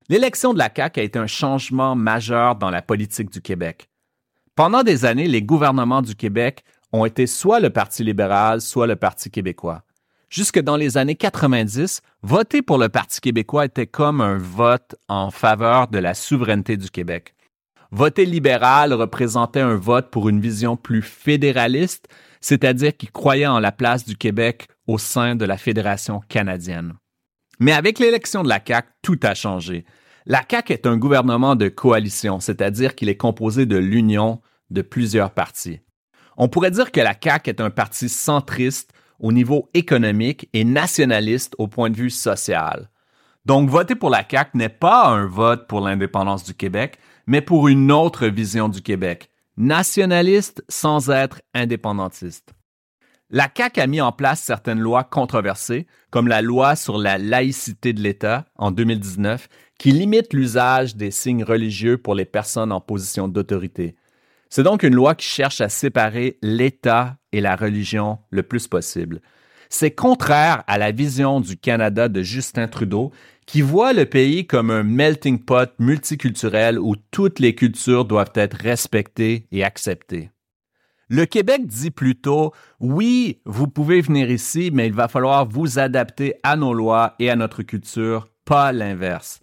L'élection 0.09 0.55
de 0.55 0.57
la 0.57 0.69
CAC 0.69 0.97
a 0.97 1.03
été 1.03 1.19
un 1.19 1.27
changement 1.27 1.95
majeur 1.95 2.55
dans 2.55 2.71
la 2.71 2.81
politique 2.81 3.29
du 3.29 3.41
Québec. 3.41 3.87
Pendant 4.55 4.81
des 4.81 5.05
années, 5.05 5.27
les 5.27 5.43
gouvernements 5.43 6.01
du 6.01 6.15
Québec 6.15 6.63
ont 6.91 7.05
été 7.05 7.27
soit 7.27 7.59
le 7.59 7.69
Parti 7.69 8.03
libéral, 8.03 8.61
soit 8.61 8.87
le 8.87 8.95
Parti 8.95 9.29
québécois. 9.29 9.83
Jusque 10.31 10.59
dans 10.59 10.77
les 10.77 10.97
années 10.97 11.13
90, 11.13 12.01
voter 12.23 12.63
pour 12.63 12.79
le 12.79 12.89
Parti 12.89 13.21
québécois 13.21 13.65
était 13.65 13.85
comme 13.85 14.19
un 14.19 14.39
vote 14.39 14.95
en 15.09 15.29
faveur 15.29 15.89
de 15.89 15.99
la 15.99 16.15
souveraineté 16.15 16.75
du 16.75 16.89
Québec. 16.89 17.34
Voter 17.91 18.25
libéral 18.25 18.93
représentait 18.93 19.61
un 19.61 19.75
vote 19.75 20.09
pour 20.09 20.29
une 20.29 20.41
vision 20.41 20.75
plus 20.75 21.01
fédéraliste, 21.01 22.07
c'est-à-dire 22.41 22.95
qui 22.95 23.07
croyait 23.07 23.47
en 23.47 23.59
la 23.59 23.71
place 23.71 24.05
du 24.05 24.15
Québec 24.15 24.67
au 24.87 24.97
sein 24.97 25.35
de 25.35 25.45
la 25.45 25.57
Fédération 25.57 26.21
canadienne. 26.27 26.93
Mais 27.59 27.71
avec 27.71 27.99
l'élection 27.99 28.43
de 28.43 28.49
la 28.49 28.59
CAQ, 28.65 28.89
tout 29.01 29.19
a 29.23 29.33
changé. 29.33 29.85
La 30.25 30.43
CAQ 30.49 30.73
est 30.73 30.87
un 30.87 30.97
gouvernement 30.97 31.55
de 31.55 31.69
coalition, 31.69 32.39
c'est-à-dire 32.39 32.95
qu'il 32.95 33.09
est 33.09 33.17
composé 33.17 33.65
de 33.65 33.77
l'union 33.77 34.41
de 34.71 34.81
plusieurs 34.81 35.31
partis. 35.31 35.81
On 36.37 36.49
pourrait 36.49 36.71
dire 36.71 36.91
que 36.91 36.99
la 36.99 37.15
CAQ 37.19 37.49
est 37.49 37.61
un 37.61 37.69
parti 37.69 38.09
centriste 38.09 38.91
au 39.19 39.31
niveau 39.31 39.69
économique 39.73 40.49
et 40.53 40.65
nationaliste 40.65 41.55
au 41.57 41.67
point 41.67 41.89
de 41.89 41.95
vue 41.95 42.09
social. 42.09 42.89
Donc, 43.45 43.69
voter 43.69 43.95
pour 43.95 44.09
la 44.09 44.23
CAQ 44.27 44.57
n'est 44.57 44.69
pas 44.69 45.07
un 45.07 45.27
vote 45.27 45.67
pour 45.67 45.79
l'indépendance 45.81 46.43
du 46.43 46.55
Québec, 46.55 46.97
mais 47.27 47.41
pour 47.41 47.67
une 47.67 47.91
autre 47.91 48.27
vision 48.27 48.69
du 48.69 48.81
Québec, 48.81 49.29
nationaliste 49.57 50.63
sans 50.69 51.09
être 51.09 51.41
indépendantiste. 51.53 52.53
La 53.31 53.49
CAQ 53.53 53.81
a 53.81 53.87
mis 53.87 54.01
en 54.01 54.11
place 54.11 54.41
certaines 54.41 54.79
lois 54.79 55.03
controversées, 55.03 55.87
comme 56.11 56.27
la 56.27 56.43
loi 56.43 56.75
sur 56.75 56.97
la 56.99 57.17
laïcité 57.17 57.91
de 57.91 58.01
l'État 58.01 58.45
en 58.55 58.69
2019, 58.69 59.47
qui 59.79 59.91
limite 59.91 60.33
l'usage 60.33 60.95
des 60.95 61.11
signes 61.11 61.43
religieux 61.43 61.97
pour 61.97 62.13
les 62.13 62.25
personnes 62.25 62.71
en 62.71 62.79
position 62.79 63.27
d'autorité. 63.27 63.95
C'est 64.49 64.63
donc 64.63 64.83
une 64.83 64.93
loi 64.93 65.15
qui 65.15 65.27
cherche 65.27 65.59
à 65.59 65.69
séparer 65.69 66.37
l'État 66.43 67.17
et 67.31 67.41
la 67.41 67.55
religion 67.55 68.19
le 68.29 68.43
plus 68.43 68.67
possible. 68.67 69.21
C'est 69.69 69.91
contraire 69.91 70.63
à 70.67 70.77
la 70.77 70.91
vision 70.91 71.41
du 71.41 71.57
Canada 71.57 72.07
de 72.07 72.21
Justin 72.21 72.67
Trudeau, 72.67 73.11
qui 73.45 73.61
voit 73.61 73.93
le 73.93 74.05
pays 74.05 74.47
comme 74.47 74.71
un 74.71 74.83
melting 74.83 75.39
pot 75.39 75.71
multiculturel 75.79 76.79
où 76.79 76.95
toutes 77.11 77.39
les 77.39 77.55
cultures 77.55 78.05
doivent 78.05 78.33
être 78.35 78.57
respectées 78.57 79.47
et 79.51 79.63
acceptées. 79.63 80.31
Le 81.07 81.25
Québec 81.25 81.67
dit 81.67 81.91
plutôt, 81.91 82.51
oui, 82.79 83.41
vous 83.45 83.67
pouvez 83.67 84.01
venir 84.01 84.31
ici, 84.31 84.71
mais 84.73 84.87
il 84.87 84.93
va 84.93 85.07
falloir 85.07 85.45
vous 85.45 85.77
adapter 85.77 86.33
à 86.41 86.55
nos 86.55 86.73
lois 86.73 87.13
et 87.19 87.29
à 87.29 87.35
notre 87.35 87.61
culture, 87.61 88.27
pas 88.43 88.71
l'inverse. 88.71 89.39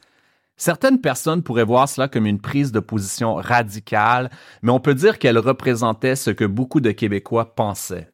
Certaines 0.57 1.01
personnes 1.01 1.43
pourraient 1.43 1.65
voir 1.65 1.89
cela 1.89 2.09
comme 2.09 2.27
une 2.27 2.41
prise 2.41 2.73
de 2.73 2.81
position 2.81 3.35
radicale, 3.35 4.31
mais 4.63 4.73
on 4.73 4.81
peut 4.81 4.95
dire 4.95 5.19
qu'elle 5.21 5.39
représentait 5.39 6.17
ce 6.17 6.31
que 6.31 6.45
beaucoup 6.45 6.81
de 6.81 6.91
Québécois 6.91 7.55
pensaient. 7.55 8.11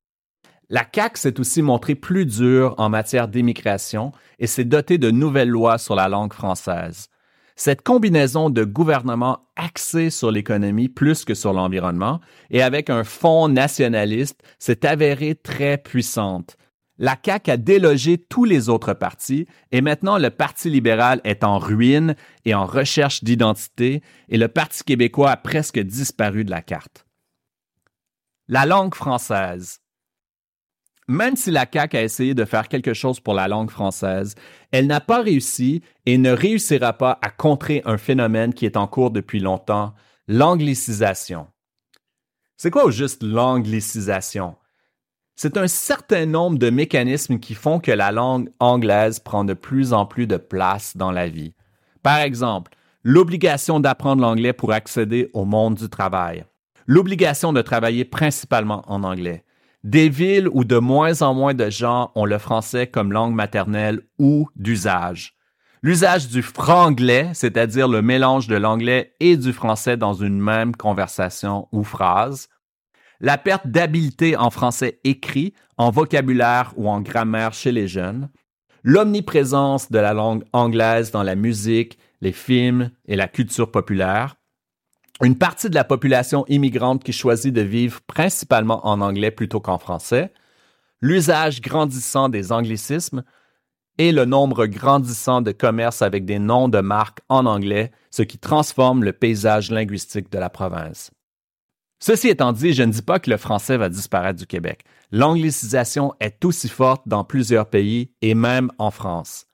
La 0.71 0.85
CAQ 0.95 1.19
s'est 1.19 1.41
aussi 1.41 1.63
montrée 1.63 1.95
plus 1.95 2.27
dure 2.27 2.75
en 2.77 2.91
matière 2.91 3.29
d'immigration 3.29 4.13
et 4.39 4.47
s'est 4.47 4.65
dotée 4.65 4.99
de 4.99 5.11
nouvelles 5.11 5.49
lois 5.49 5.79
sur 5.79 5.95
la 5.95 6.09
langue 6.09 6.35
française. 6.35 7.09
Cette 7.57 7.83
combinaison 7.83 8.51
de 8.51 8.65
gouvernement 8.65 9.49
axé 9.57 10.11
sur 10.11 10.31
l'économie 10.31 10.89
plus 10.89 11.25
que 11.25 11.35
sur 11.35 11.53
l'environnement 11.53 12.21
et 12.51 12.63
avec 12.63 12.91
un 12.91 13.03
fonds 13.03 13.49
nationaliste 13.49 14.43
s'est 14.59 14.87
avérée 14.87 15.35
très 15.35 15.79
puissante, 15.79 16.57
la 16.99 17.17
CAQ 17.25 17.51
a 17.51 17.57
délogé 17.57 18.19
tous 18.19 18.45
les 18.45 18.69
autres 18.69 18.93
partis 18.93 19.47
et 19.71 19.81
maintenant 19.81 20.19
le 20.19 20.31
Parti 20.31 20.69
libéral 20.69 21.21
est 21.25 21.45
en 21.45 21.59
ruine 21.59 22.17
et 22.45 22.55
en 22.55 22.67
recherche 22.67 23.23
d'identité 23.25 24.03
et 24.29 24.37
le 24.37 24.49
Parti 24.49 24.83
québécois 24.83 25.31
a 25.31 25.37
presque 25.37 25.79
disparu 25.79 26.45
de 26.45 26.51
la 26.51 26.61
carte. 26.61 27.07
La 28.49 28.67
langue 28.67 28.95
française. 28.95 29.81
Même 31.09 31.37
si 31.37 31.51
la 31.51 31.67
CAQ 31.71 31.97
a 31.97 32.03
essayé 32.03 32.35
de 32.35 32.45
faire 32.45 32.69
quelque 32.69 32.93
chose 32.93 33.19
pour 33.19 33.35
la 33.35 33.49
langue 33.49 33.71
française, 33.71 34.35
elle 34.71 34.87
n'a 34.87 35.01
pas 35.01 35.23
réussi 35.23 35.83
et 36.07 36.19
ne 36.19 36.31
réussira 36.31 36.93
pas 36.93 37.19
à 37.23 37.31
contrer 37.31 37.83
un 37.87 37.97
phénomène 37.97 38.53
qui 38.53 38.67
est 38.67 38.77
en 38.77 38.87
cours 38.87 39.11
depuis 39.11 39.41
longtemps, 39.41 39.95
l'anglicisation. 40.27 41.47
C'est 42.57 42.71
quoi 42.71 42.85
au 42.85 42.91
juste 42.91 43.23
l'anglicisation? 43.23 44.57
c'est 45.41 45.57
un 45.57 45.69
certain 45.69 46.27
nombre 46.27 46.59
de 46.59 46.69
mécanismes 46.69 47.39
qui 47.39 47.55
font 47.55 47.79
que 47.79 47.93
la 47.93 48.11
langue 48.11 48.51
anglaise 48.59 49.21
prend 49.21 49.45
de 49.45 49.55
plus 49.55 49.93
en 49.93 50.05
plus 50.05 50.27
de 50.27 50.37
place 50.37 50.97
dans 50.97 51.13
la 51.13 51.29
vie. 51.29 51.55
Par 52.03 52.19
exemple, 52.19 52.73
l'obligation 53.05 53.79
d'apprendre 53.79 54.21
l'anglais 54.21 54.53
pour 54.53 54.73
accéder 54.73 55.31
au 55.35 55.45
monde 55.45 55.77
du 55.77 55.89
travail, 55.89 56.45
l'obligation 56.89 57.53
de 57.53 57.63
travailler 57.63 58.05
principalement 58.05 58.83
en 58.89 59.05
anglais, 59.05 59.45
des 59.85 60.09
villes 60.09 60.49
où 60.53 60.65
de 60.65 60.79
moins 60.79 61.23
en 61.23 61.35
moins 61.35 61.55
de 61.55 61.71
gens 61.71 62.11
ont 62.15 62.25
le 62.25 62.39
français 62.39 62.87
comme 62.87 63.13
langue 63.13 63.35
maternelle 63.35 64.03
ou 64.19 64.49
d'usage, 64.57 65.39
L'usage 65.81 66.27
du 66.27 66.43
franglais, 66.43 67.31
c'est-à-dire 67.35 67.87
le 67.87 68.03
mélange 68.03 68.49
de 68.49 68.57
l'anglais 68.57 69.15
et 69.21 69.37
du 69.37 69.53
français 69.53 69.97
dans 69.97 70.13
une 70.13 70.41
même 70.41 70.75
conversation 70.75 71.69
ou 71.71 71.85
phrase. 71.85 72.49
La 73.21 73.39
perte 73.39 73.69
d'habileté 73.69 74.37
en 74.37 74.51
français 74.51 74.99
écrit, 75.05 75.55
en 75.77 75.91
vocabulaire 75.91 76.73
ou 76.77 76.89
en 76.89 77.01
grammaire 77.01 77.53
chez 77.53 77.71
les 77.71 77.87
jeunes. 77.87 78.29
L'omniprésence 78.83 79.93
de 79.93 79.99
la 80.01 80.15
langue 80.15 80.43
anglaise 80.53 81.13
dans 81.13 81.23
la 81.23 81.37
musique, 81.37 81.99
les 82.21 82.33
films 82.33 82.91
et 83.07 83.15
la 83.15 83.29
culture 83.29 83.71
populaire. 83.71 84.35
Une 85.23 85.37
partie 85.37 85.69
de 85.69 85.75
la 85.75 85.85
population 85.85 86.45
immigrante 86.49 87.03
qui 87.03 87.13
choisit 87.13 87.53
de 87.53 87.61
vivre 87.61 88.01
principalement 88.03 88.87
en 88.87 89.01
anglais 89.01 89.33
plutôt 89.33 89.61
qu'en 89.61 89.79
français. 89.79 90.33
L'usage 91.01 91.61
grandissant 91.61 92.29
des 92.29 92.53
anglicismes, 92.53 93.25
et 93.99 94.13
le 94.13 94.25
nombre 94.25 94.67
grandissant 94.67 95.43
de 95.43 95.51
commerces 95.53 96.03
avec 96.03 96.25
des 96.25 96.39
noms 96.39 96.69
de 96.69 96.81
marques 96.81 97.21
en 97.29 97.47
anglais, 97.47 97.91
ce 98.11 98.23
qui 98.23 98.39
transforme 98.39 99.03
le 99.03 99.13
paysage 99.13 99.71
linguistique 99.71 100.31
de 100.31 100.39
la 100.39 100.49
province. 100.49 101.11
Ceci 101.99 102.29
étant 102.29 102.53
dit, 102.53 102.73
je 102.73 102.85
ne 102.85 102.93
dis 102.93 103.03
pas 103.03 103.19
que 103.19 103.29
le 103.29 103.37
français 103.37 103.77
va 103.77 103.89
disparaître 103.89 104.39
du 104.39 104.47
Québec. 104.47 104.85
L'anglicisation 105.11 106.15
est 106.21 106.45
aussi 106.45 106.69
forte 106.69 107.03
dans 107.07 107.25
plusieurs 107.25 107.69
pays 107.69 108.13
et 108.23 108.35
même 108.35 108.71
en 108.79 108.93
France. 108.93 109.48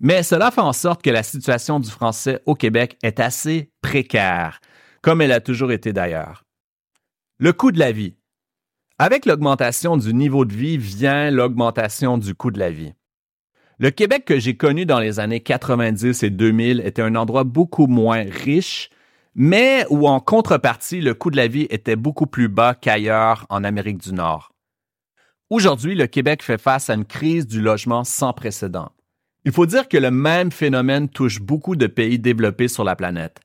Mais 0.00 0.22
cela 0.22 0.50
fait 0.50 0.60
en 0.60 0.72
sorte 0.72 1.02
que 1.02 1.10
la 1.10 1.22
situation 1.22 1.80
du 1.80 1.90
français 1.90 2.42
au 2.44 2.54
Québec 2.54 2.98
est 3.02 3.18
assez 3.18 3.70
précaire, 3.80 4.60
comme 5.02 5.22
elle 5.22 5.32
a 5.32 5.40
toujours 5.40 5.72
été 5.72 5.92
d'ailleurs. 5.92 6.44
Le 7.38 7.52
coût 7.52 7.72
de 7.72 7.78
la 7.78 7.92
vie. 7.92 8.16
Avec 8.98 9.26
l'augmentation 9.26 9.96
du 9.96 10.12
niveau 10.14 10.44
de 10.44 10.54
vie 10.54 10.78
vient 10.78 11.30
l'augmentation 11.30 12.18
du 12.18 12.34
coût 12.34 12.50
de 12.50 12.58
la 12.58 12.70
vie. 12.70 12.92
Le 13.78 13.90
Québec 13.90 14.24
que 14.24 14.38
j'ai 14.38 14.56
connu 14.56 14.86
dans 14.86 15.00
les 15.00 15.20
années 15.20 15.40
90 15.40 16.22
et 16.22 16.30
2000 16.30 16.80
était 16.80 17.02
un 17.02 17.14
endroit 17.14 17.44
beaucoup 17.44 17.86
moins 17.86 18.24
riche, 18.24 18.88
mais 19.34 19.84
où 19.90 20.08
en 20.08 20.18
contrepartie, 20.18 21.02
le 21.02 21.12
coût 21.12 21.30
de 21.30 21.36
la 21.36 21.46
vie 21.46 21.66
était 21.68 21.96
beaucoup 21.96 22.26
plus 22.26 22.48
bas 22.48 22.74
qu'ailleurs 22.74 23.44
en 23.50 23.64
Amérique 23.64 23.98
du 23.98 24.14
Nord. 24.14 24.52
Aujourd'hui, 25.50 25.94
le 25.94 26.06
Québec 26.06 26.42
fait 26.42 26.60
face 26.60 26.88
à 26.88 26.94
une 26.94 27.04
crise 27.04 27.46
du 27.46 27.60
logement 27.60 28.02
sans 28.02 28.32
précédent. 28.32 28.90
Il 29.46 29.52
faut 29.52 29.64
dire 29.64 29.86
que 29.86 29.96
le 29.96 30.10
même 30.10 30.50
phénomène 30.50 31.08
touche 31.08 31.40
beaucoup 31.40 31.76
de 31.76 31.86
pays 31.86 32.18
développés 32.18 32.66
sur 32.66 32.82
la 32.82 32.96
planète. 32.96 33.38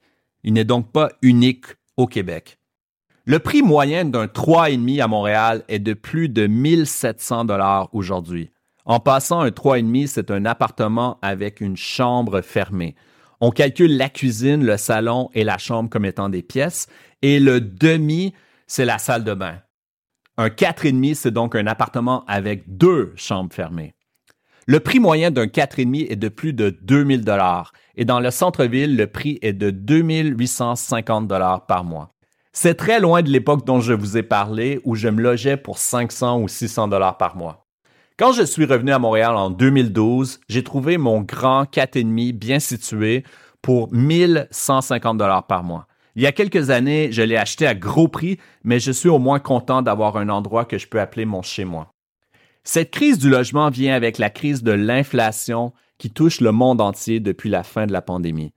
Il 0.44 0.54
n'est 0.54 0.66
donc 0.66 0.92
pas 0.92 1.10
unique 1.22 1.66
au 1.96 2.08
Québec. 2.08 2.58
Le 3.26 3.38
prix 3.38 3.62
moyen 3.62 4.06
d'un 4.06 4.26
3,5 4.26 5.00
à 5.00 5.08
Montréal 5.08 5.64
est 5.68 5.78
de 5.78 5.94
plus 5.94 6.28
de 6.28 6.48
1700 6.48 7.46
dollars 7.46 7.94
aujourd'hui. 7.94 8.50
En 8.84 9.00
passant, 9.00 9.42
un 9.42 9.50
3,5, 9.50 10.08
c'est 10.08 10.32
un 10.32 10.46
appartement 10.46 11.20
avec 11.22 11.62
une 11.62 11.78
chambre 11.78 12.42
fermée. 12.42 12.96
On 13.40 13.52
calcule 13.52 13.96
la 13.96 14.10
cuisine, 14.10 14.66
le 14.66 14.78
salon 14.78 15.30
et 15.36 15.44
la 15.44 15.60
chambre 15.60 15.92
comme 15.92 16.06
étant 16.06 16.30
des 16.30 16.42
pièces. 16.42 16.88
Et 17.22 17.40
le 17.40 17.62
demi, 17.62 18.34
c'est 18.66 18.86
la 18.86 18.98
salle 18.98 19.24
de 19.24 19.36
bain. 19.36 19.60
Un 20.38 20.48
4,5, 20.48 21.14
c'est 21.14 21.30
donc 21.32 21.56
un 21.56 21.68
appartement 21.68 22.26
avec 22.26 22.64
deux 22.76 23.14
chambres 23.18 23.54
fermées. 23.54 23.94
Le 24.68 24.80
prix 24.80 25.00
moyen 25.00 25.32
d'un 25.32 25.48
4,5 25.48 26.12
est 26.12 26.16
de 26.16 26.30
plus 26.30 26.54
de 26.54 26.70
2000 26.70 27.26
dollars 27.26 27.74
et 27.96 28.06
dans 28.06 28.20
le 28.20 28.30
centre-ville, 28.30 28.96
le 28.96 29.08
prix 29.08 29.40
est 29.42 29.54
de 29.54 29.72
2850 29.72 31.28
dollars 31.28 31.66
par 31.66 31.84
mois. 31.84 32.14
C'est 32.54 32.76
très 32.76 33.00
loin 33.00 33.24
de 33.24 33.30
l'époque 33.30 33.66
dont 33.66 33.80
je 33.80 33.94
vous 33.94 34.18
ai 34.18 34.24
parlé 34.24 34.80
où 34.84 34.94
je 34.96 35.08
me 35.08 35.22
logeais 35.22 35.58
pour 35.58 35.80
500 35.80 36.42
ou 36.42 36.48
600 36.48 36.90
dollars 36.90 37.18
par 37.18 37.36
mois. 37.36 37.66
Quand 38.20 38.34
je 38.34 38.44
suis 38.44 38.66
revenu 38.66 38.92
à 38.92 39.00
Montréal 39.00 39.36
en 39.36 39.50
2012, 39.50 40.42
j'ai 40.48 40.64
trouvé 40.64 40.98
mon 40.98 41.22
grand 41.22 41.64
4,5 41.64 42.34
bien 42.34 42.60
situé 42.60 43.24
pour 43.64 43.92
1150 43.92 45.18
dollars 45.18 45.48
par 45.48 45.64
mois. 45.64 45.88
Il 46.16 46.22
y 46.22 46.28
a 46.28 46.32
quelques 46.32 46.70
années, 46.70 47.12
je 47.12 47.24
l'ai 47.24 47.38
acheté 47.38 47.66
à 47.66 47.74
gros 47.74 48.10
prix, 48.10 48.38
mais 48.64 48.80
je 48.80 48.92
suis 48.92 49.10
au 49.10 49.18
moins 49.18 49.40
content 49.40 49.82
d'avoir 49.82 50.18
un 50.18 50.30
endroit 50.30 50.66
que 50.66 50.78
je 50.78 50.88
peux 50.88 51.00
appeler 51.00 51.26
mon 51.26 51.42
chez-moi. 51.42 51.92
Cette 52.64 52.92
crise 52.92 53.18
du 53.18 53.30
logement 53.30 53.70
vient 53.70 53.96
avec 53.96 54.18
la 54.18 54.30
crise 54.30 54.62
de 54.62 54.72
l'inflation 54.72 55.74
qui 55.98 56.12
touche 56.12 56.42
le 56.42 56.52
monde 56.52 56.82
entier 56.82 57.20
depuis 57.20 57.50
la 57.50 57.64
fin 57.64 57.88
de 57.88 57.94
la 57.94 58.02
pandémie. 58.02 58.54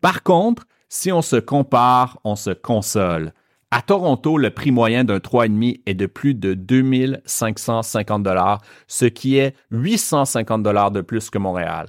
Par 0.00 0.22
contre, 0.22 0.66
si 0.88 1.10
on 1.12 1.22
se 1.22 1.36
compare, 1.36 2.18
on 2.24 2.36
se 2.36 2.50
console. 2.50 3.32
À 3.70 3.82
Toronto, 3.82 4.38
le 4.38 4.50
prix 4.50 4.70
moyen 4.70 5.04
d'un 5.04 5.18
3,5 5.18 5.82
est 5.84 5.94
de 5.94 6.06
plus 6.06 6.34
de 6.34 6.54
2550 6.54 8.22
dollars, 8.22 8.62
ce 8.86 9.04
qui 9.04 9.36
est 9.36 9.54
850 9.70 10.62
dollars 10.62 10.90
de 10.90 11.02
plus 11.02 11.28
que 11.28 11.38
Montréal. 11.38 11.88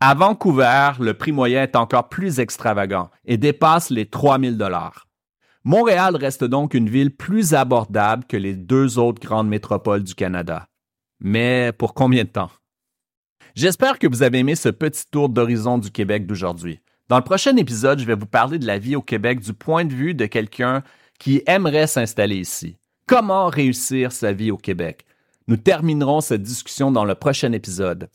À 0.00 0.14
Vancouver, 0.14 0.90
le 1.00 1.14
prix 1.14 1.32
moyen 1.32 1.62
est 1.62 1.76
encore 1.76 2.08
plus 2.08 2.40
extravagant 2.40 3.10
et 3.24 3.36
dépasse 3.36 3.90
les 3.90 4.06
3000 4.06 4.58
dollars. 4.58 5.06
Montréal 5.62 6.16
reste 6.16 6.44
donc 6.44 6.74
une 6.74 6.90
ville 6.90 7.14
plus 7.14 7.54
abordable 7.54 8.24
que 8.24 8.36
les 8.36 8.54
deux 8.54 8.98
autres 8.98 9.22
grandes 9.22 9.48
métropoles 9.48 10.02
du 10.02 10.14
Canada. 10.14 10.66
Mais 11.20 11.72
pour 11.72 11.94
combien 11.94 12.24
de 12.24 12.28
temps? 12.28 12.50
J'espère 13.54 13.98
que 13.98 14.06
vous 14.06 14.22
avez 14.22 14.38
aimé 14.38 14.56
ce 14.56 14.68
petit 14.68 15.04
tour 15.10 15.28
d'horizon 15.28 15.78
du 15.78 15.90
Québec 15.90 16.26
d'aujourd'hui. 16.26 16.80
Dans 17.08 17.18
le 17.18 17.24
prochain 17.24 17.56
épisode, 17.56 18.00
je 18.00 18.04
vais 18.04 18.16
vous 18.16 18.26
parler 18.26 18.58
de 18.58 18.66
la 18.66 18.78
vie 18.78 18.96
au 18.96 19.02
Québec 19.02 19.40
du 19.40 19.52
point 19.52 19.84
de 19.84 19.94
vue 19.94 20.14
de 20.14 20.26
quelqu'un 20.26 20.82
qui 21.18 21.42
aimerait 21.46 21.86
s'installer 21.86 22.36
ici. 22.36 22.78
Comment 23.06 23.48
réussir 23.48 24.10
sa 24.10 24.32
vie 24.32 24.50
au 24.50 24.56
Québec? 24.56 25.04
Nous 25.46 25.56
terminerons 25.56 26.20
cette 26.20 26.42
discussion 26.42 26.90
dans 26.90 27.04
le 27.04 27.14
prochain 27.14 27.52
épisode. 27.52 28.08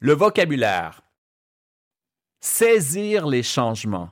Le 0.00 0.14
vocabulaire. 0.14 1.02
Saisir 2.40 3.26
les 3.26 3.42
changements. 3.42 4.10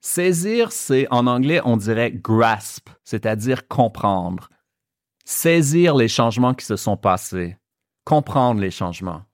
Saisir, 0.00 0.70
c'est 0.70 1.08
en 1.10 1.26
anglais, 1.26 1.60
on 1.64 1.76
dirait 1.76 2.12
grasp, 2.12 2.88
c'est-à-dire 3.02 3.66
comprendre. 3.66 4.48
Saisir 5.28 5.96
les 5.96 6.08
changements 6.08 6.54
qui 6.54 6.64
se 6.64 6.76
sont 6.76 6.96
passés. 6.96 7.56
Comprendre 8.04 8.60
les 8.60 8.70
changements. 8.70 9.24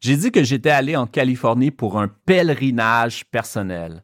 J'ai 0.00 0.16
dit 0.16 0.32
que 0.32 0.42
j'étais 0.42 0.70
allé 0.70 0.96
en 0.96 1.06
Californie 1.06 1.70
pour 1.70 2.00
un 2.00 2.08
pèlerinage 2.08 3.26
personnel. 3.26 4.02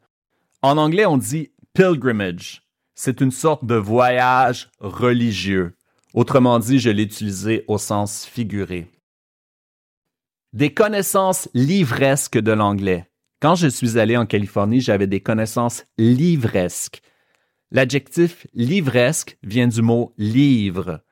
En 0.61 0.77
anglais, 0.77 1.07
on 1.07 1.17
dit 1.17 1.51
pilgrimage 1.73 2.61
c'est 3.01 3.21
une 3.21 3.31
sorte 3.31 3.65
de 3.65 3.75
voyage 3.75 4.69
religieux. 4.79 5.73
Autrement 6.13 6.59
dit, 6.59 6.79
je 6.79 6.89
l'ai 6.89 7.03
utilisé 7.03 7.63
au 7.69 7.77
sens 7.77 8.25
figuré. 8.25 8.91
Des 10.51 10.73
connaissances 10.73 11.47
livresques 11.53 12.37
de 12.37 12.51
l'anglais. 12.51 13.09
Quand 13.41 13.55
je 13.55 13.67
suis 13.67 13.97
allé 13.97 14.17
en 14.17 14.25
Californie, 14.25 14.81
j'avais 14.81 15.07
des 15.07 15.21
connaissances 15.21 15.85
livresques. 15.97 17.01
L'adjectif 17.71 18.47
livresque 18.53 19.37
vient 19.43 19.67
du 19.67 19.81
mot 19.81 20.13
livre. 20.17 21.03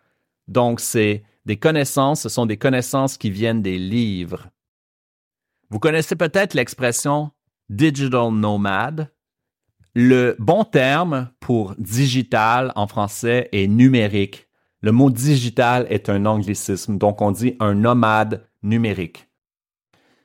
Donc, 0.47 0.79
c'est 0.79 1.23
des 1.45 1.57
connaissances, 1.57 2.21
ce 2.21 2.29
sont 2.29 2.45
des 2.45 2.57
connaissances 2.57 3.17
qui 3.17 3.29
viennent 3.29 3.61
des 3.61 3.77
livres. 3.77 4.49
Vous 5.69 5.79
connaissez 5.79 6.15
peut-être 6.15 6.53
l'expression 6.53 7.31
digital 7.69 8.31
nomad. 8.31 9.11
Le 9.93 10.35
bon 10.39 10.63
terme 10.63 11.29
pour 11.39 11.75
digital 11.77 12.71
en 12.75 12.87
français 12.87 13.49
est 13.51 13.67
numérique. 13.67 14.47
Le 14.81 14.91
mot 14.91 15.09
digital 15.09 15.87
est 15.89 16.09
un 16.09 16.25
anglicisme, 16.25 16.97
donc 16.97 17.21
on 17.21 17.31
dit 17.31 17.55
un 17.59 17.73
nomade 17.73 18.47
numérique. 18.61 19.27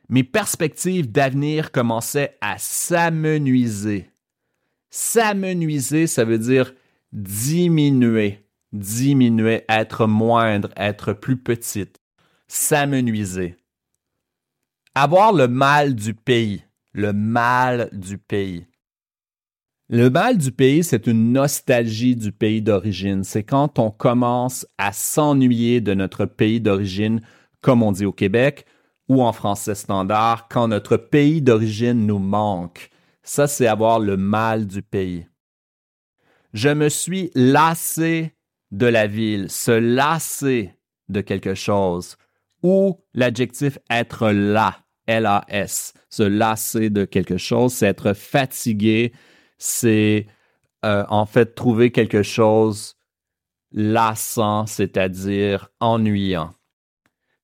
Mes 0.09 0.25
perspectives 0.25 1.11
d'avenir 1.11 1.73
commençaient 1.73 2.37
à 2.41 2.59
s'amenuiser. 2.59 4.12
S'amenuiser, 4.95 6.07
ça 6.07 6.27
veut 6.27 6.39
dire 6.39 6.75
diminuer, 7.13 8.47
diminuer, 8.75 9.65
être 9.71 10.07
moindre, 10.07 10.69
être 10.77 11.15
plus 11.15 11.39
petite. 11.39 11.99
S'amenuiser. 12.47 13.57
Avoir 14.95 15.33
le 15.33 15.49
mal 15.49 15.95
du 15.95 16.13
pays, 16.13 16.63
le 16.93 17.15
mal 17.15 17.89
du 17.93 18.19
pays. 18.19 18.67
Le 19.89 20.11
mal 20.11 20.37
du 20.37 20.53
pays, 20.53 20.85
c'est 20.85 21.07
une 21.07 21.33
nostalgie 21.33 22.15
du 22.15 22.31
pays 22.31 22.61
d'origine. 22.61 23.25
C'est 23.25 23.45
quand 23.45 23.79
on 23.79 23.91
commence 23.91 24.67
à 24.77 24.93
s'ennuyer 24.93 25.81
de 25.81 25.95
notre 25.95 26.27
pays 26.27 26.61
d'origine, 26.61 27.23
comme 27.63 27.83
on 27.83 27.93
dit 27.93 28.05
au 28.05 28.13
Québec, 28.13 28.67
ou 29.09 29.23
en 29.23 29.33
français 29.33 29.75
standard, 29.75 30.49
quand 30.49 30.69
notre 30.69 30.99
pays 30.99 31.41
d'origine 31.41 32.07
nous 32.07 32.19
manque. 32.19 32.92
Ça, 33.23 33.47
c'est 33.47 33.67
avoir 33.67 34.01
le 34.01 34.17
mal 34.17 34.67
du 34.67 34.83
pays. 34.83 35.27
Je 36.53 36.69
me 36.69 36.89
suis 36.89 37.31
lassé 37.35 38.35
de 38.71 38.87
la 38.87 39.07
ville, 39.07 39.51
se 39.51 39.71
lasser 39.71 40.75
de 41.09 41.21
quelque 41.21 41.55
chose, 41.55 42.17
ou 42.63 43.01
l'adjectif 43.15 43.79
être 43.91 44.31
là, 44.31 44.79
L-A-S, 45.07 45.95
se 46.09 46.23
lasser 46.23 46.91
de 46.91 47.05
quelque 47.05 47.37
chose, 47.37 47.73
c'est 47.73 47.87
être 47.87 48.13
fatigué, 48.13 49.13
c'est 49.59 50.27
euh, 50.85 51.05
en 51.09 51.27
fait 51.27 51.55
trouver 51.55 51.91
quelque 51.91 52.23
chose 52.23 52.97
lassant, 53.73 54.67
c'est-à-dire 54.67 55.69
ennuyant. 55.81 56.53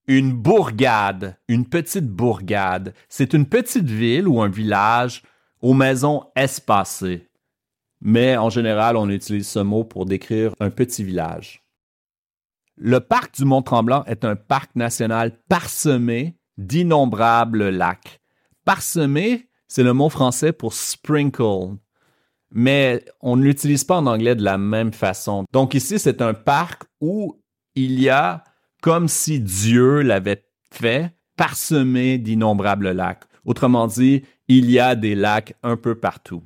Une 0.07 0.33
bourgade, 0.33 1.39
une 1.49 1.69
petite 1.69 2.09
bourgade, 2.09 2.95
c'est 3.09 3.35
une 3.35 3.47
petite 3.47 3.89
ville 3.89 4.27
ou 4.27 4.41
un 4.41 4.49
village 4.49 5.23
aux 5.61 5.75
maisons 5.75 6.25
espacées. 6.37 7.29
Mais 8.01 8.37
en 8.37 8.51
général, 8.51 8.97
on 8.97 9.09
utilise 9.09 9.49
ce 9.49 9.59
mot 9.59 9.85
pour 9.85 10.07
décrire 10.07 10.55
un 10.61 10.71
petit 10.71 11.03
village. 11.03 11.65
Le 12.77 13.01
parc 13.01 13.35
du 13.35 13.45
Mont-Tremblant 13.45 14.05
est 14.05 14.25
un 14.25 14.37
parc 14.37 14.77
national 14.77 15.37
parsemé 15.49 16.37
d'innombrables 16.59 17.71
lacs. 17.71 18.21
Parsemé, 18.65 19.49
c'est 19.67 19.83
le 19.83 19.93
mot 19.93 20.09
français 20.09 20.53
pour 20.53 20.75
sprinkle, 20.75 21.77
mais 22.53 23.05
on 23.21 23.37
ne 23.37 23.43
l'utilise 23.43 23.85
pas 23.85 23.97
en 23.97 24.07
anglais 24.07 24.37
de 24.37 24.45
la 24.45 24.59
même 24.59 24.93
façon. 24.93 25.45
Donc 25.53 25.75
ici, 25.75 25.99
c'est 25.99 26.23
un 26.23 26.35
parc 26.35 26.85
où 27.01 27.41
il 27.75 28.01
y 28.01 28.09
a, 28.09 28.45
comme 28.81 29.09
si 29.09 29.41
Dieu 29.41 30.03
l'avait 30.03 30.45
fait, 30.71 31.13
parsemé 31.37 32.19
d'innombrables 32.19 32.93
lacs. 32.93 33.25
Autrement 33.45 33.87
dit, 33.87 34.23
il 34.49 34.71
y 34.71 34.79
a 34.79 34.95
des 34.95 35.15
lacs 35.15 35.55
un 35.63 35.77
peu 35.77 35.95
partout. 35.95 36.43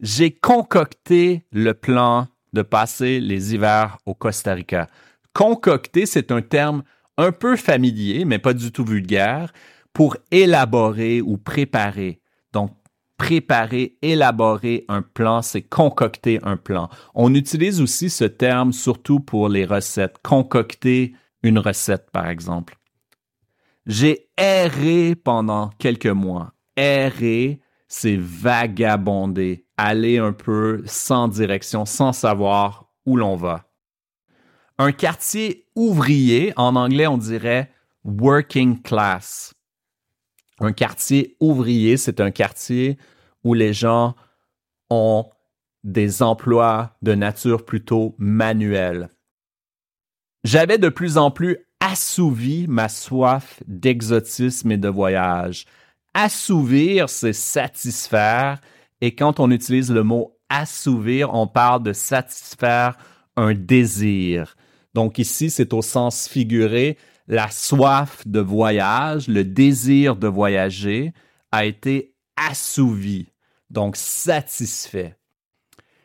J'ai 0.00 0.32
concocté 0.32 1.44
le 1.52 1.74
plan 1.74 2.26
de 2.52 2.62
passer 2.62 3.20
les 3.20 3.54
hivers 3.54 3.98
au 4.06 4.14
Costa 4.14 4.54
Rica. 4.54 4.88
Concocter, 5.32 6.06
c'est 6.06 6.32
un 6.32 6.42
terme 6.42 6.82
un 7.16 7.32
peu 7.32 7.56
familier, 7.56 8.24
mais 8.24 8.38
pas 8.38 8.54
du 8.54 8.72
tout 8.72 8.84
vulgaire, 8.84 9.52
pour 9.92 10.16
élaborer 10.30 11.20
ou 11.20 11.36
préparer. 11.36 12.20
Donc, 12.52 12.72
préparer, 13.16 13.96
élaborer 14.02 14.84
un 14.88 15.02
plan, 15.02 15.42
c'est 15.42 15.62
concocter 15.62 16.40
un 16.42 16.56
plan. 16.56 16.88
On 17.14 17.34
utilise 17.34 17.80
aussi 17.80 18.10
ce 18.10 18.24
terme 18.24 18.72
surtout 18.72 19.20
pour 19.20 19.48
les 19.48 19.64
recettes. 19.64 20.16
Concocter 20.22 21.14
une 21.42 21.58
recette, 21.58 22.10
par 22.10 22.28
exemple. 22.28 22.76
J'ai 23.86 24.28
erré 24.36 25.14
pendant 25.14 25.70
quelques 25.78 26.06
mois. 26.06 26.52
Errer, 26.76 27.60
c'est 27.88 28.16
vagabonder, 28.16 29.66
aller 29.76 30.18
un 30.18 30.32
peu 30.32 30.82
sans 30.86 31.28
direction, 31.28 31.84
sans 31.84 32.12
savoir 32.12 32.90
où 33.04 33.16
l'on 33.16 33.36
va. 33.36 33.64
Un 34.78 34.92
quartier 34.92 35.66
ouvrier, 35.76 36.52
en 36.56 36.76
anglais 36.76 37.06
on 37.06 37.18
dirait 37.18 37.70
working 38.04 38.80
class. 38.80 39.54
Un 40.60 40.72
quartier 40.72 41.36
ouvrier, 41.40 41.96
c'est 41.96 42.20
un 42.20 42.30
quartier 42.30 42.96
où 43.44 43.54
les 43.54 43.72
gens 43.72 44.14
ont 44.90 45.28
des 45.84 46.22
emplois 46.22 46.96
de 47.02 47.14
nature 47.14 47.64
plutôt 47.64 48.14
manuelle. 48.18 49.08
J'avais 50.44 50.78
de 50.78 50.88
plus 50.88 51.18
en 51.18 51.30
plus 51.30 51.58
assouvi 51.80 52.66
ma 52.68 52.88
soif 52.88 53.62
d'exotisme 53.66 54.70
et 54.72 54.76
de 54.76 54.88
voyage. 54.88 55.66
Assouvir, 56.14 57.08
c'est 57.08 57.32
satisfaire, 57.32 58.60
et 59.00 59.14
quand 59.14 59.40
on 59.40 59.50
utilise 59.50 59.90
le 59.90 60.02
mot 60.02 60.38
assouvir, 60.48 61.32
on 61.34 61.46
parle 61.46 61.82
de 61.82 61.92
satisfaire 61.92 62.96
un 63.36 63.54
désir. 63.54 64.56
Donc 64.94 65.18
ici, 65.18 65.48
c'est 65.48 65.72
au 65.72 65.80
sens 65.80 66.28
figuré, 66.28 66.98
la 67.26 67.50
soif 67.50 68.26
de 68.26 68.40
voyage, 68.40 69.28
le 69.28 69.44
désir 69.44 70.16
de 70.16 70.28
voyager 70.28 71.12
a 71.50 71.64
été 71.64 72.14
assouvi 72.36 73.32
donc 73.72 73.96
satisfait. 73.96 75.16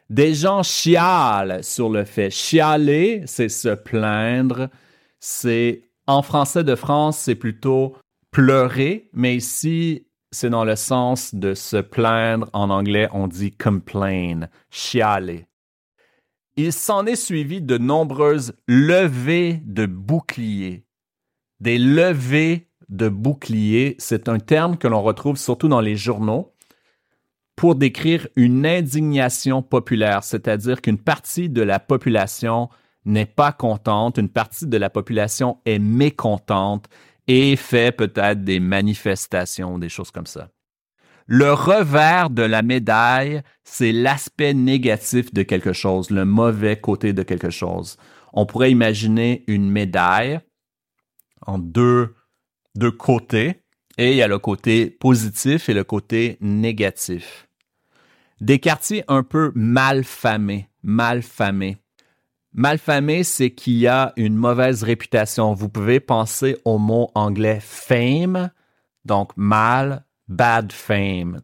Des 0.09 0.33
gens 0.33 0.63
chialent 0.63 1.63
sur 1.63 1.89
le 1.89 2.05
fait. 2.05 2.29
Chialer, 2.31 3.23
c'est 3.25 3.49
se 3.49 3.75
plaindre. 3.75 4.69
C'est 5.19 5.83
en 6.07 6.21
français 6.21 6.63
de 6.63 6.75
France, 6.75 7.17
c'est 7.17 7.35
plutôt 7.35 7.97
pleurer, 8.38 9.10
mais 9.13 9.36
ici, 9.36 10.06
c'est 10.30 10.52
dans 10.52 10.63
le 10.63 10.76
sens 10.76 11.34
de 11.34 11.56
se 11.56 11.78
plaindre. 11.78 12.47
En 12.54 12.69
anglais, 12.69 13.10
on 13.12 13.28
dit 13.28 13.50
complain, 13.50 14.41
chialer. 14.69 15.47
Il 16.56 16.71
s'en 16.71 17.08
est 17.08 17.15
suivi 17.15 17.63
de 17.63 17.80
nombreuses 17.80 18.54
levées 18.67 19.60
de 19.65 19.88
boucliers. 19.88 20.86
Des 21.62 21.80
levées 21.80 22.69
de 22.89 23.10
boucliers, 23.10 23.95
c'est 23.97 24.30
un 24.30 24.38
terme 24.38 24.78
que 24.78 24.88
l'on 24.88 25.02
retrouve 25.02 25.38
surtout 25.38 25.67
dans 25.67 25.82
les 25.82 25.95
journaux 25.95 26.54
pour 27.56 27.73
décrire 27.73 28.28
une 28.36 28.67
indignation 28.67 29.63
populaire, 29.63 30.23
c'est-à-dire 30.23 30.84
qu'une 30.84 31.00
partie 31.00 31.50
de 31.50 31.63
la 31.63 31.80
population 31.80 32.69
n'est 33.04 33.26
pas 33.26 33.52
contente, 33.52 34.19
une 34.19 34.30
partie 34.30 34.67
de 34.67 34.78
la 34.78 34.91
population 34.91 35.58
est 35.65 35.80
mécontente 35.80 36.88
et 37.27 37.55
fait 37.55 37.91
peut-être 37.91 38.43
des 38.43 38.59
manifestations, 38.59 39.77
des 39.77 39.89
choses 39.89 40.11
comme 40.11 40.25
ça. 40.25 40.49
Le 41.25 41.51
revers 41.51 42.29
de 42.29 42.41
la 42.41 42.61
médaille, 42.61 43.41
c'est 43.65 43.91
l'aspect 43.91 44.53
négatif 44.53 45.33
de 45.33 45.43
quelque 45.43 45.73
chose, 45.73 46.09
le 46.09 46.23
mauvais 46.23 46.79
côté 46.79 47.11
de 47.11 47.21
quelque 47.21 47.49
chose. 47.49 47.97
On 48.31 48.45
pourrait 48.45 48.71
imaginer 48.71 49.43
une 49.47 49.69
médaille 49.69 50.39
en 51.45 51.59
deux, 51.59 52.15
deux 52.75 52.91
côtés, 52.91 53.61
et 53.97 54.11
il 54.11 54.17
y 54.17 54.21
a 54.21 54.27
le 54.27 54.39
côté 54.39 54.89
positif 54.89 55.67
et 55.67 55.73
le 55.73 55.83
côté 55.83 56.37
négatif. 56.39 57.47
Des 58.39 58.59
quartiers 58.59 59.03
un 59.07 59.23
peu 59.23 59.51
mal 59.55 60.03
famés, 60.03 60.69
mal 60.83 61.23
famés. 61.23 61.77
Mal 62.57 62.79
famé, 62.79 63.23
c'est 63.23 63.51
qu'il 63.51 63.77
y 63.77 63.85
a 63.85 64.13
une 64.15 64.35
mauvaise 64.35 64.81
réputation. 64.81 65.53
Vous 65.53 65.69
pouvez 65.69 65.99
penser 65.99 66.57
au 66.65 66.79
mot 66.79 67.11
anglais 67.13 67.59
fame, 67.61 68.49
donc 69.05 69.29
mal, 69.35 70.05
bad 70.27 70.71
fame. 70.71 71.43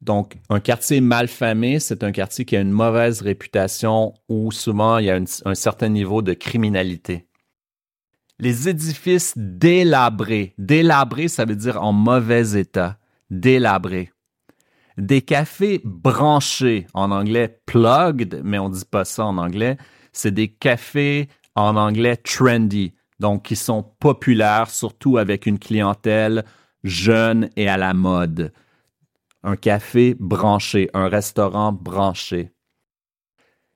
Donc, 0.00 0.38
un 0.48 0.60
quartier 0.60 1.00
mal 1.00 1.26
famé, 1.26 1.80
c'est 1.80 2.04
un 2.04 2.12
quartier 2.12 2.44
qui 2.44 2.56
a 2.56 2.60
une 2.60 2.70
mauvaise 2.70 3.20
réputation 3.20 4.14
où 4.28 4.52
souvent 4.52 4.98
il 4.98 5.06
y 5.06 5.10
a 5.10 5.18
un 5.44 5.54
certain 5.56 5.88
niveau 5.88 6.22
de 6.22 6.34
criminalité. 6.34 7.26
Les 8.38 8.68
édifices 8.68 9.32
délabrés. 9.36 10.54
Délabrés, 10.56 11.26
ça 11.26 11.44
veut 11.44 11.56
dire 11.56 11.82
en 11.82 11.92
mauvais 11.92 12.60
état. 12.60 12.96
Délabrés. 13.28 14.12
Des 14.98 15.22
cafés 15.22 15.80
branchés, 15.84 16.86
en 16.94 17.10
anglais 17.10 17.60
plugged, 17.66 18.40
mais 18.44 18.60
on 18.60 18.68
dit 18.68 18.84
pas 18.88 19.04
ça 19.04 19.24
en 19.24 19.36
anglais. 19.36 19.78
C'est 20.12 20.32
des 20.32 20.48
cafés 20.48 21.28
en 21.54 21.76
anglais 21.76 22.16
trendy, 22.16 22.94
donc 23.20 23.44
qui 23.44 23.56
sont 23.56 23.82
populaires, 23.82 24.70
surtout 24.70 25.18
avec 25.18 25.46
une 25.46 25.58
clientèle 25.58 26.44
jeune 26.84 27.50
et 27.56 27.68
à 27.68 27.76
la 27.76 27.94
mode. 27.94 28.52
Un 29.42 29.56
café 29.56 30.14
branché, 30.18 30.88
un 30.94 31.08
restaurant 31.08 31.72
branché. 31.72 32.50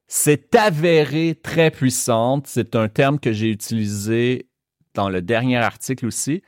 C'est 0.06 0.54
avéré 0.54 1.38
très 1.42 1.70
puissante. 1.70 2.46
C'est 2.46 2.76
un 2.76 2.88
terme 2.88 3.18
que 3.18 3.32
j'ai 3.32 3.50
utilisé 3.50 4.48
dans 4.94 5.08
le 5.08 5.20
dernier 5.20 5.56
article 5.56 6.06
aussi. 6.06 6.42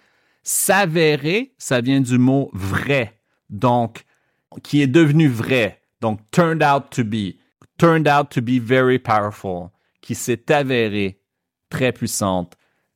S'avérer, 0.45 1.55
ça 1.59 1.81
vient 1.81 2.01
du 2.01 2.19
mot 2.19 2.51
vrai. 2.53 3.21
Donc, 3.51 4.05
qui 4.63 4.81
est 4.83 4.87
devenu 4.87 5.29
vrai, 5.29 5.81
donc 6.01 6.21
turned 6.31 6.63
out 6.63 6.91
to 6.91 7.05
be, 7.05 7.37
turned 7.79 8.09
out 8.09 8.31
to 8.31 8.41
be 8.41 8.59
very 8.61 8.99
powerful, 8.99 9.71
qui 10.01 10.15
s'est 10.15 10.51
avéré 10.53 11.21
très 11.71 11.93
puissante. 11.93 12.55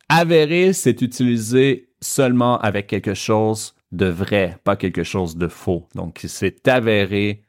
Avéré, 0.08 0.72
c'est 0.72 1.02
utilisé 1.02 1.90
seulement 2.00 2.58
avec 2.58 2.86
quelque 2.86 3.14
chose 3.14 3.74
de 3.92 4.06
vrai, 4.06 4.58
pas 4.64 4.76
quelque 4.76 5.04
chose 5.04 5.36
de 5.36 5.48
faux. 5.48 5.88
Donc, 5.94 6.14
qui 6.14 6.28
s'est 6.28 6.68
avéré 6.68 7.42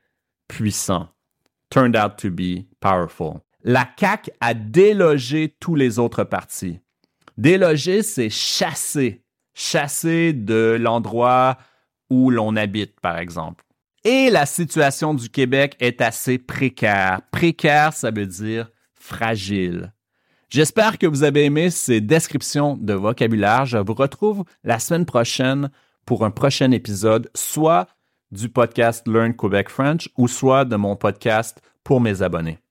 puissant. 0.48 1.10
Turned 1.70 1.96
out 1.96 2.18
to 2.18 2.30
be 2.30 2.66
powerful. 2.80 3.42
La 3.64 3.88
CAQ 3.98 4.30
a 4.42 4.54
délogé 4.54 5.56
tous 5.60 5.76
les 5.76 5.98
autres 5.98 6.24
partis. 6.24 6.80
Déloger, 7.38 8.04
c'est 8.04 8.30
chasser. 8.30 9.24
Chasser 9.56 10.34
de 10.34 10.78
l'endroit 10.80 11.58
où 12.10 12.30
l'on 12.30 12.56
habite, 12.56 13.00
par 13.00 13.18
exemple. 13.18 13.64
Et 14.04 14.30
la 14.30 14.46
situation 14.46 15.14
du 15.14 15.30
Québec 15.30 15.76
est 15.80 16.02
assez 16.02 16.38
précaire. 16.38 17.22
Précaire, 17.32 17.94
ça 17.94 18.12
veut 18.12 18.26
dire 18.26 18.70
fragile. 19.04 19.94
J'espère 20.50 20.98
que 20.98 21.08
vous 21.08 21.24
avez 21.24 21.44
aimé 21.46 21.70
ces 21.70 22.00
descriptions 22.00 22.78
de 22.78 22.94
vocabulaire. 22.94 23.66
Je 23.66 23.78
vous 23.78 23.94
retrouve 23.94 24.46
la 24.64 24.80
semaine 24.80 25.06
prochaine 25.06 25.70
pour 26.06 26.24
un 26.24 26.32
prochain 26.32 26.72
épisode, 26.72 27.30
soit 27.36 27.88
du 28.32 28.50
podcast 28.50 29.08
Learn 29.08 29.36
Quebec 29.36 29.70
French 29.70 30.10
ou 30.18 30.28
soit 30.28 30.64
de 30.64 30.78
mon 30.78 30.96
podcast 30.96 31.62
pour 31.84 32.00
mes 32.00 32.22
abonnés. 32.22 32.63